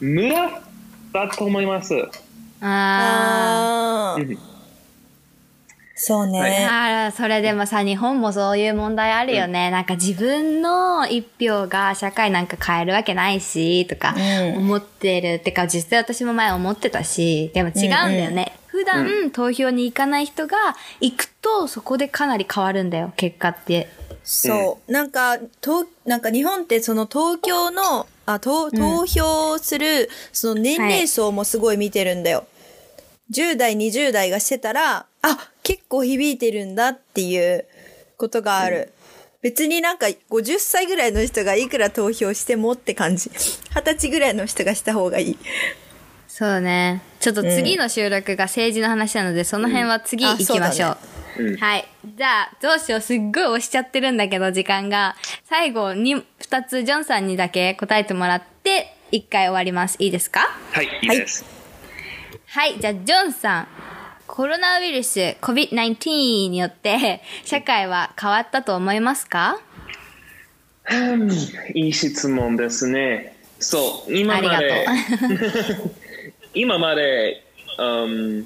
[0.00, 0.62] 無駄
[1.12, 1.94] だと思います。
[1.94, 2.10] あー。
[2.60, 4.49] あー
[6.02, 6.66] そうね。
[6.66, 9.70] あら、それでもさ、日本もそういう問題あるよね。
[9.70, 15.34] なんか自分の一票が社会なんか変えるわけないし、とかうん思ってる。
[15.34, 18.56] ってか、実際私も前思ってたし、でも違うんだよね。
[18.68, 20.56] 普段、投票に行かない人が
[21.02, 23.90] 行くと、そこでかなり変わるんだよ、結果って。
[24.24, 24.90] そう。
[24.90, 32.46] なんか、と、なんか日本ってその東京の、あ、投投票する、その年齢層もすごい見てるんだよ。
[33.30, 37.66] 10代、20代がしてたら、あ、結構響いてるんだっていう
[38.16, 38.92] ことがある。
[39.42, 43.30] 別になんか50歳ぐらいの人がいくら投票してもって感じ。
[43.30, 45.38] 20歳ぐらいの人がした方がいい。
[46.28, 47.02] そうね。
[47.20, 50.98] ちょっと次の収録が政治の話なので、その辺は次行きましょう。
[51.36, 51.86] そううんはい。
[52.16, 53.00] じゃあ、どうしよう。
[53.00, 55.16] すっごい押しちゃってるんだけど、時間が。
[55.48, 59.96] 最後に、二つ、ジョンさんにだけ答えてもらって、一回終わります。
[60.00, 60.40] いいですか？
[60.72, 61.44] はい、いいです。
[62.46, 62.78] はい。
[62.78, 63.68] じゃあ、ジョンさん。
[64.32, 69.58] コロナウイルス COVID-19 によって、 社会は変わったと思いますか？
[70.88, 71.30] うん。
[71.74, 73.36] いい質問ですね。
[73.58, 74.86] そう、今ありがとまで、
[76.54, 77.42] 今まで、
[77.76, 78.44] um,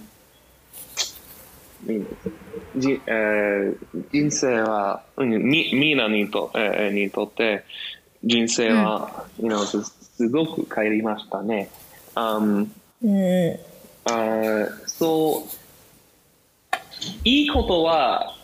[2.79, 3.77] じえー
[4.11, 7.63] 人生は、うんみみんなにと,、えーにとって、
[8.25, 9.83] 人生は、you know す
[10.17, 11.69] すごく変わりましたね。
[12.15, 12.69] Um,
[13.03, 13.59] うん。
[14.07, 15.64] あーそう、
[17.25, 18.37] いいことは、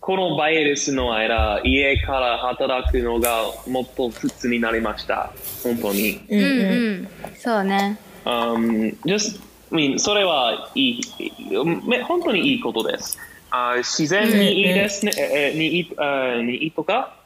[0.00, 5.32] このバイルスの間、家から働くのがもっと普通になりました。
[5.62, 6.20] 本当に。
[6.28, 7.08] うんうん。
[7.38, 7.98] そうね。
[8.24, 9.40] Um, just,
[9.72, 11.00] I mean, それはいい、
[11.86, 13.18] め本当にいいことです。
[13.50, 17.16] あ自然にいいですね、えーにいいあにいいとか、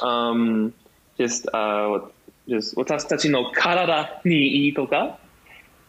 [0.00, 0.70] um,
[1.18, 2.08] just, あ
[2.46, 5.18] just 私たちの体にいいとか、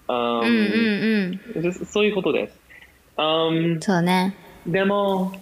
[0.08, 1.62] um, うんうんうん。
[1.62, 2.59] just そういうことです。
[3.20, 4.34] Um, そうね。
[4.66, 5.34] でも、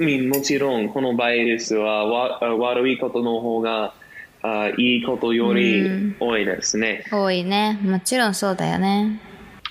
[0.00, 3.94] もちろんこのバイルスはわ悪いことの方が
[4.42, 7.04] あいいことより多いですね。
[7.12, 7.78] 多いね。
[7.82, 9.20] もちろんそうだよね。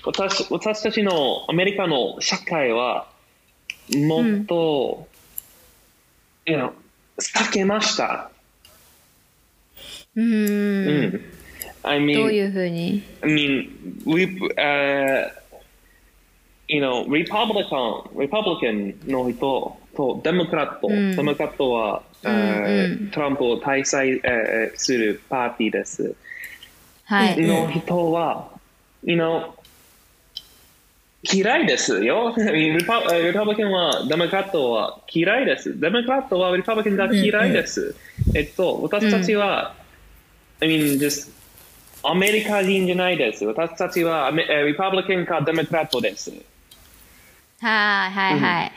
[0.02, 3.06] 私私たちのアメリカの社会は
[3.94, 5.08] もっと、
[6.46, 6.72] いや
[7.18, 8.30] 避けました。
[10.16, 10.24] うー。
[10.24, 11.20] うんん。
[11.82, 13.70] I mean, どういうふうに？I mean,
[14.06, 14.24] we,
[14.56, 15.30] uh,
[16.68, 26.14] you know, Republican, Republican の人とデモクラット、うんデモクラットは、うんうんトランプを対裁、えーするパーティーです。
[27.04, 27.40] はい。
[27.40, 28.50] の人は、
[29.02, 29.50] you know,
[31.22, 32.34] 嫌いですよ。
[32.36, 35.78] リパリパブリカンは、デモクラットは嫌いです。
[35.80, 37.94] デモクラットはリパブリカンが嫌いです。
[38.34, 39.74] えっと、私たちは、
[40.60, 41.32] I mean, just
[42.02, 43.44] アメリカ人じゃないです。
[43.44, 46.32] 私たちはリパブリカンかデモクラットです。
[47.60, 48.72] はいはいはい。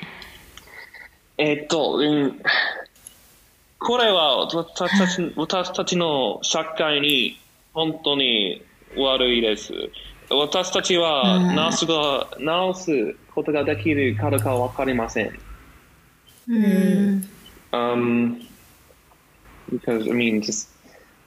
[1.38, 2.41] えっと、うん
[3.84, 7.39] これは私たち私たちの社会に
[7.73, 8.63] 本当に
[8.95, 9.73] 悪いです。
[10.29, 15.39] 私たちは直すが直すことができるかどうかわかりません。
[16.47, 17.29] うん。
[17.71, 18.47] Um,
[19.71, 20.69] because, I mean, just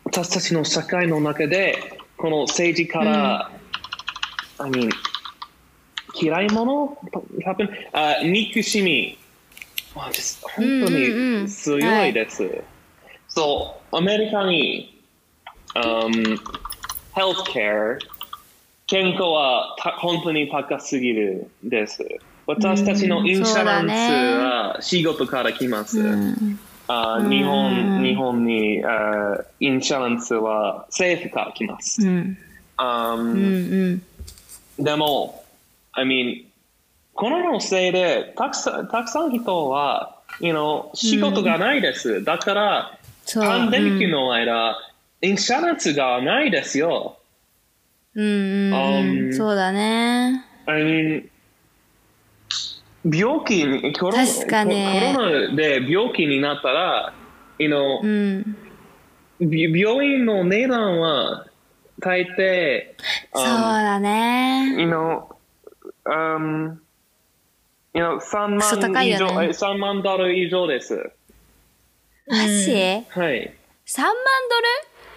[0.05, 3.50] 私たちの社会の中で、この政治から、
[4.59, 4.90] I mean,
[6.14, 6.96] 嫌い者
[7.44, 9.18] 多分あ憎しみ、
[9.94, 12.62] あ just 本当うんうんうんに強いです。
[13.28, 15.02] そう、アメリカに、
[15.74, 16.38] um,
[17.14, 17.98] healthcare
[18.86, 22.04] 健康はた本当に高すぎるです。
[22.46, 26.00] 私たちのインシュランスは仕事から来ます。
[26.00, 32.06] うんあ日本日本にあインシュランスは政府から来ます。
[32.06, 32.38] うん。
[32.76, 34.02] あうん
[34.78, 34.84] うん。
[34.84, 35.43] でも、
[35.97, 36.47] I mean、
[37.14, 42.24] コロナのせいでたくさんたくさん人は、you know、仕事がないです。
[42.24, 42.99] だから。
[43.32, 44.76] パンデミックの間、
[45.22, 47.16] インシュランスがないですよ。
[48.14, 48.32] うんうん
[48.66, 49.30] うん。
[49.30, 50.45] Um, そうだね。
[50.66, 51.28] I mean,
[53.05, 54.84] 病気にコロナ確かに
[55.14, 57.14] コロナで病気になったら、
[57.59, 58.57] you know うん。
[59.40, 61.47] び病院の値段は
[62.01, 62.82] 大抵、
[63.34, 64.76] そう um, だね。
[64.78, 65.34] you know,
[66.07, 66.78] um,
[67.94, 71.11] you know, 3クソ高万以上、いよねえ3万ドル以上です。
[72.26, 73.55] マジ ?3 はい。
[73.96, 74.14] 万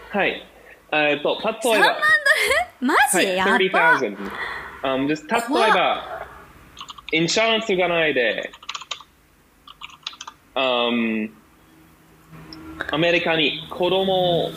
[0.09, 0.47] はい。
[0.91, 1.95] えっと、ド例えば、ル ?3 万
[2.79, 3.57] ドルマジ、はい、やば
[3.99, 4.17] 30,000。
[4.83, 6.27] Um, just 例えば、
[7.11, 8.51] インシュランスがないで、
[10.55, 11.31] um,
[12.91, 14.51] アメリカに子供を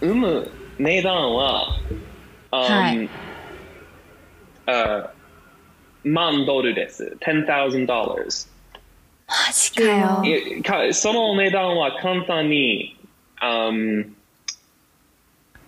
[0.00, 1.78] 産む値段は、
[2.50, 3.10] um, はい
[4.66, 5.10] あ
[6.04, 7.16] 万ドルです。
[7.20, 8.48] 10,000 dollars。
[9.26, 10.22] マジかよ。
[10.24, 12.96] いかその値段は簡単に、
[13.42, 14.12] um,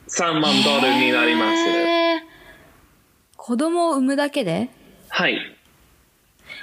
[0.09, 1.59] 3万ドルになります。
[1.69, 2.21] へー
[3.37, 4.69] 子供を産むだけで？
[5.09, 5.39] はい。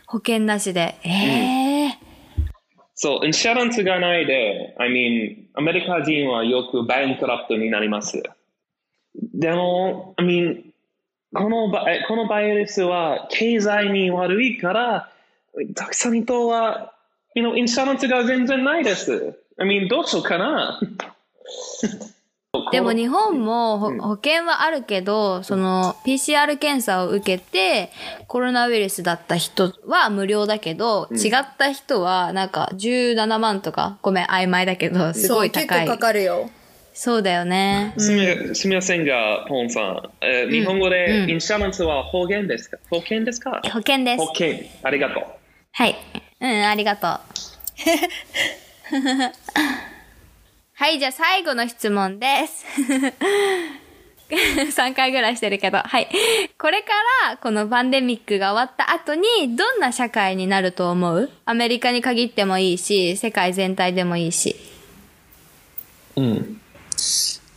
[0.06, 0.96] 保険なしで。
[1.04, 2.00] ええ
[2.96, 8.22] そう、インシュランスがないで、I mean、アメリカ人はよくバンクラプトになります。
[9.34, 10.73] でも、I mean、
[11.34, 11.72] この
[12.08, 15.10] このバイオレスは経済に悪いから、
[15.76, 16.94] たくさん人は、
[17.36, 19.36] you know、インシュランスが全然ないです。
[19.58, 20.80] I mean、どうしようかな
[22.72, 27.92] でも日本もほ保険はあるけど、その PCR 検査を受けて
[28.28, 35.68] コロナウイルスだった人は無料だけど、違った人はなんか17万とか、ごめん曖昧だけど、すごい高い。
[35.68, 36.50] そう結構かかるよ。
[36.94, 37.94] そうだよね。
[37.98, 42.78] すみすみませんが、ポンさん、えー日本語でインシュアランスは保険ですか？
[42.90, 43.62] 保険ですか？
[43.64, 44.28] 保険です保。
[44.28, 44.58] 険。
[44.84, 45.24] ありがとう。
[45.72, 45.96] はい。
[46.40, 47.20] うん、ありがとう。
[50.76, 52.66] はい、じゃあ最後の質問です。
[54.30, 55.78] 3回ぐらいしてるけど。
[55.80, 56.08] はい。
[56.58, 56.88] これか
[57.28, 61.30] ら、このパンデミックが終わった後に、どんな社会になると思う？
[61.46, 64.56] アメリカに限ってもいいし、世界全体でもいいし。
[66.16, 66.62] うん。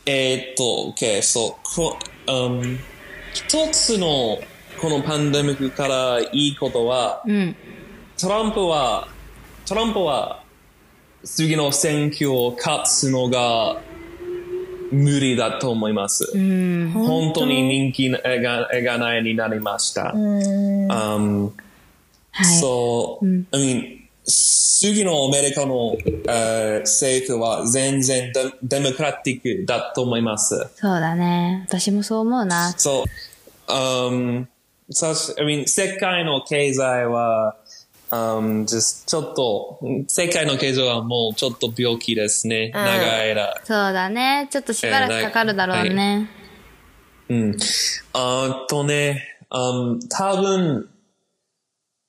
[0.06, 2.78] えーっと、OK、そう、こ、um,
[3.34, 4.38] 一つの
[4.80, 7.56] このパンデミックからいいことは、うん。
[8.18, 9.08] トランプは、
[9.66, 10.42] トランプは
[11.24, 13.80] 次の選挙を勝つのが
[14.92, 16.30] 無理だと思います。
[16.34, 16.90] うん。
[16.92, 20.12] 本当に人気ががないになりました。
[20.14, 21.50] Um,
[22.30, 22.46] はい。
[22.60, 25.96] そう、I mean, 次のアメリカの、
[26.28, 30.68] えー政府は全然デデモクラティックだと思います。
[30.74, 31.64] そうだね。
[31.68, 32.72] 私もそう思うな。
[32.76, 34.46] そう、um,
[34.90, 37.56] さし I mean, 世界の経済は、
[38.10, 42.70] um, just ちょっと、世界の経済はもうちょっと病気ですね。
[42.70, 43.60] 長い間。
[43.64, 44.48] そうだね。
[44.50, 46.28] ちょっとしばらくかかるだろうね。
[47.28, 47.56] うん。
[48.12, 50.88] あとね、um, 多分、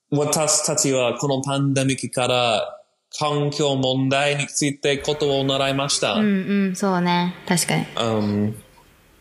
[0.09, 2.79] 私たちはこのパンデミックから
[3.19, 6.13] 環境問題についてことを習いました。
[6.13, 7.35] うんうん、そうね。
[7.47, 7.85] 確かに。
[7.95, 8.53] um,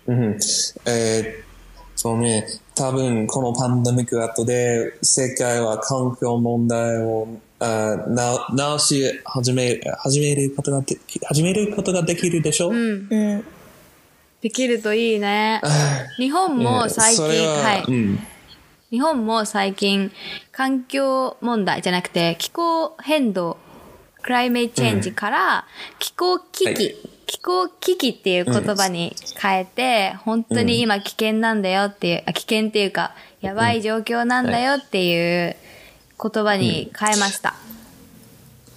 [0.06, 0.22] うん。
[0.24, 7.26] えーっとね、多分このパンデミック後で世界は環境問題を
[7.58, 12.68] あな直し始め始めることがで始めることができるでしょ？
[12.68, 13.08] う、うん。
[13.10, 13.44] うん。
[14.42, 15.60] できるといいね。
[16.18, 17.84] 日本も最近、それは、はい。
[17.88, 18.18] うん。
[18.96, 20.10] 日本も最近、
[20.52, 23.58] 環境問題じゃなくて、気候変動、
[24.22, 25.66] クライメイチェンジから、
[25.98, 35.56] 気候危機、はい気候危機っていう言葉に変えて、本当に今危険なんだよっていう、あ危険っていうか、やばい状況なんだよっていう
[36.22, 37.54] 言葉に変えました。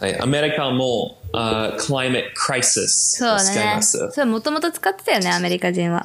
[0.01, 3.75] はい、アメリカも、あ climate crisis そうを使いね。
[3.75, 4.11] ます。
[4.11, 6.03] それもともと使ってたよね、アメリカ人は。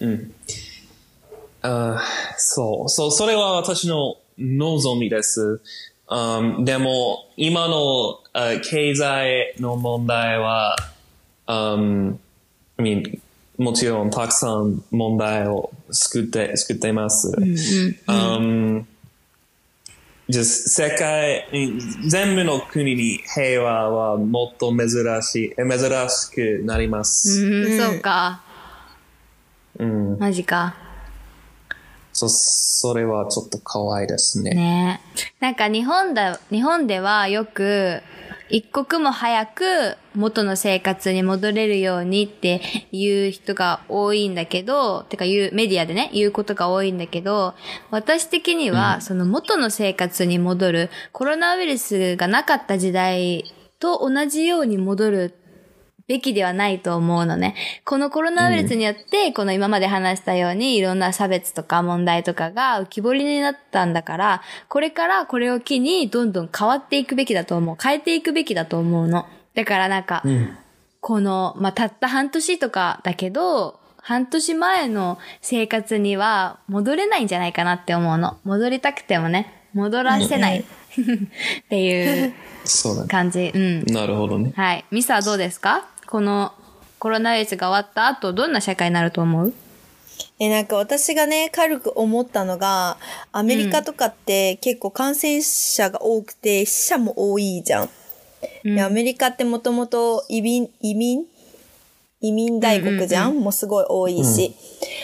[0.00, 0.34] うん。
[1.68, 2.02] あ
[2.36, 5.60] そう、そう、それは私の望みです。
[6.08, 10.76] Um, でも、今の、あ経済の問題は、
[11.46, 12.16] um,
[12.78, 13.20] I mean,
[13.58, 17.28] もちろんたくさん問題を作って、作っています。
[18.06, 18.84] Um,
[20.30, 21.46] just 世界、
[22.06, 24.88] 全部の国に平和はもっと珍
[25.22, 27.42] しい、え珍しくなります。
[27.42, 28.40] うん、そうか。
[29.78, 30.18] うん。
[30.18, 30.87] マジか。
[32.12, 34.54] そ、それはちょっと怖いですね。
[34.54, 35.00] ね
[35.40, 38.02] なんか日本だ、日本ではよく、
[38.50, 47.54] 一刻も早く元の生活に戻れるようにって言う人が多いんだけど、てか言う、メディアでね、言うことが多いんだけど、
[47.90, 53.44] 私的には、その元の生活に戻る、コロナウイルスがなかった時代
[53.78, 55.34] と同じように戻る
[56.08, 57.54] べきではないと思うのね。
[57.84, 67.76] このコロナウイルスによって、この今まで話したように、いろんな差別とか問題とかが浮き彫りになったんだから、これからこれを機にどんどん変わっていくべきだと思う。
[67.80, 69.26] 変えていくべきだと思うの。
[69.54, 70.22] だからなんか、
[71.00, 78.38] この、まあ、たった半年とかだけど、半年前の生活には戻れないんじゃないかなって思うの。
[78.44, 80.64] 戻りたくてもね、戻らせない っ
[81.68, 82.32] ていう
[82.64, 83.08] そうだね。
[83.08, 83.52] 感じ。
[83.54, 83.84] うん。
[83.84, 84.52] なるほどね。
[84.56, 84.84] はい。
[84.90, 85.86] ミサはどうですか？
[86.10, 86.54] この
[86.98, 89.52] コロナウイルスが終わった後、どんな社会になると思う？
[90.38, 92.96] え、なんか私がね、軽く思ったのが、
[93.30, 97.90] アメリカとかって結構感染者が多くて、死者も多いじゃん。
[98.64, 101.26] でアメリカってもともと移民、移民？
[102.20, 104.56] 移民大国じゃん、もうすごい多いし。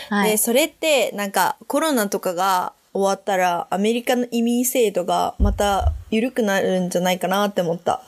[0.09, 0.31] はい。
[0.31, 8.03] で、それってなんかコロナとかが終わったらアメリカの移民制度がまた緩くなるんじゃないかなって思った。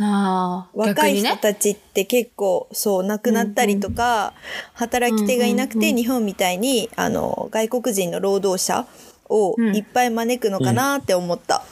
[0.00, 1.16] ああ、若い。
[1.16, 4.32] 人たちって結構そう亡くなったりとか、
[4.74, 8.86] 働き手がいなくて日本みたいにあの外国人の労働者
[9.28, 11.62] をいっぱい招くのかなって思った。